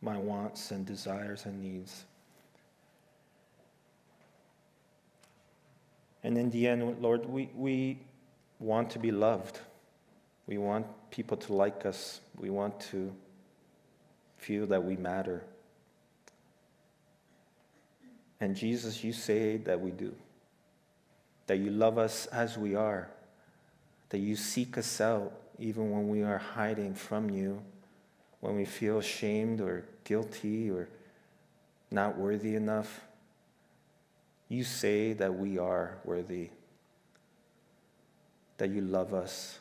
my 0.00 0.16
wants 0.16 0.70
and 0.70 0.86
desires 0.86 1.46
and 1.46 1.60
needs. 1.60 2.04
And 6.22 6.38
in 6.38 6.48
the 6.50 6.68
end, 6.68 7.02
Lord, 7.02 7.26
we, 7.26 7.50
we 7.56 7.98
want 8.60 8.88
to 8.90 9.00
be 9.00 9.10
loved. 9.10 9.58
We 10.46 10.58
want 10.58 10.86
people 11.10 11.36
to 11.38 11.52
like 11.52 11.84
us. 11.84 12.20
We 12.38 12.50
want 12.50 12.78
to 12.92 13.12
feel 14.36 14.66
that 14.66 14.84
we 14.84 14.94
matter. 14.94 15.42
And 18.40 18.54
Jesus, 18.54 19.02
you 19.02 19.12
say 19.12 19.56
that 19.56 19.80
we 19.80 19.90
do 19.90 20.14
that 21.46 21.58
you 21.58 21.70
love 21.70 21.98
us 21.98 22.26
as 22.26 22.56
we 22.56 22.74
are, 22.74 23.08
that 24.10 24.18
you 24.18 24.36
seek 24.36 24.78
us 24.78 25.00
out 25.00 25.32
even 25.58 25.90
when 25.90 26.08
we 26.08 26.22
are 26.22 26.38
hiding 26.38 26.94
from 26.94 27.30
you, 27.30 27.62
when 28.40 28.56
we 28.56 28.64
feel 28.64 28.98
ashamed 28.98 29.60
or 29.60 29.84
guilty 30.04 30.70
or 30.70 30.88
not 31.90 32.16
worthy 32.16 32.56
enough. 32.56 33.02
You 34.48 34.64
say 34.64 35.12
that 35.14 35.34
we 35.34 35.58
are 35.58 35.98
worthy, 36.04 36.50
that 38.58 38.70
you 38.70 38.80
love 38.80 39.14
us. 39.14 39.58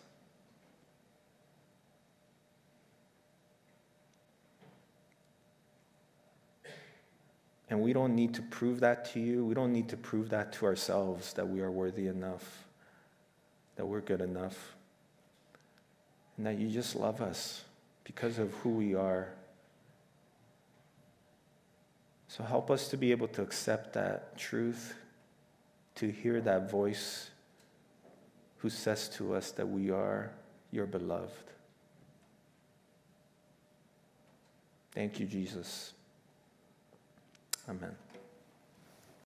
And 7.71 7.79
we 7.79 7.93
don't 7.93 8.15
need 8.15 8.33
to 8.33 8.41
prove 8.41 8.81
that 8.81 9.05
to 9.13 9.21
you. 9.21 9.45
We 9.45 9.53
don't 9.53 9.71
need 9.71 9.87
to 9.89 9.97
prove 9.97 10.29
that 10.31 10.51
to 10.53 10.65
ourselves 10.65 11.31
that 11.33 11.47
we 11.47 11.61
are 11.61 11.71
worthy 11.71 12.07
enough, 12.07 12.65
that 13.77 13.85
we're 13.85 14.01
good 14.01 14.19
enough, 14.19 14.75
and 16.35 16.45
that 16.45 16.59
you 16.59 16.69
just 16.69 16.97
love 16.97 17.21
us 17.21 17.63
because 18.03 18.39
of 18.39 18.51
who 18.55 18.71
we 18.71 18.93
are. 18.93 19.29
So 22.27 22.43
help 22.43 22.69
us 22.69 22.89
to 22.89 22.97
be 22.97 23.11
able 23.11 23.29
to 23.29 23.41
accept 23.41 23.93
that 23.93 24.37
truth, 24.37 24.93
to 25.95 26.11
hear 26.11 26.41
that 26.41 26.69
voice 26.69 27.29
who 28.57 28.69
says 28.69 29.07
to 29.15 29.33
us 29.33 29.51
that 29.51 29.69
we 29.69 29.91
are 29.91 30.33
your 30.71 30.87
beloved. 30.87 31.31
Thank 34.91 35.21
you, 35.21 35.25
Jesus. 35.25 35.93
Amen. 37.69 37.95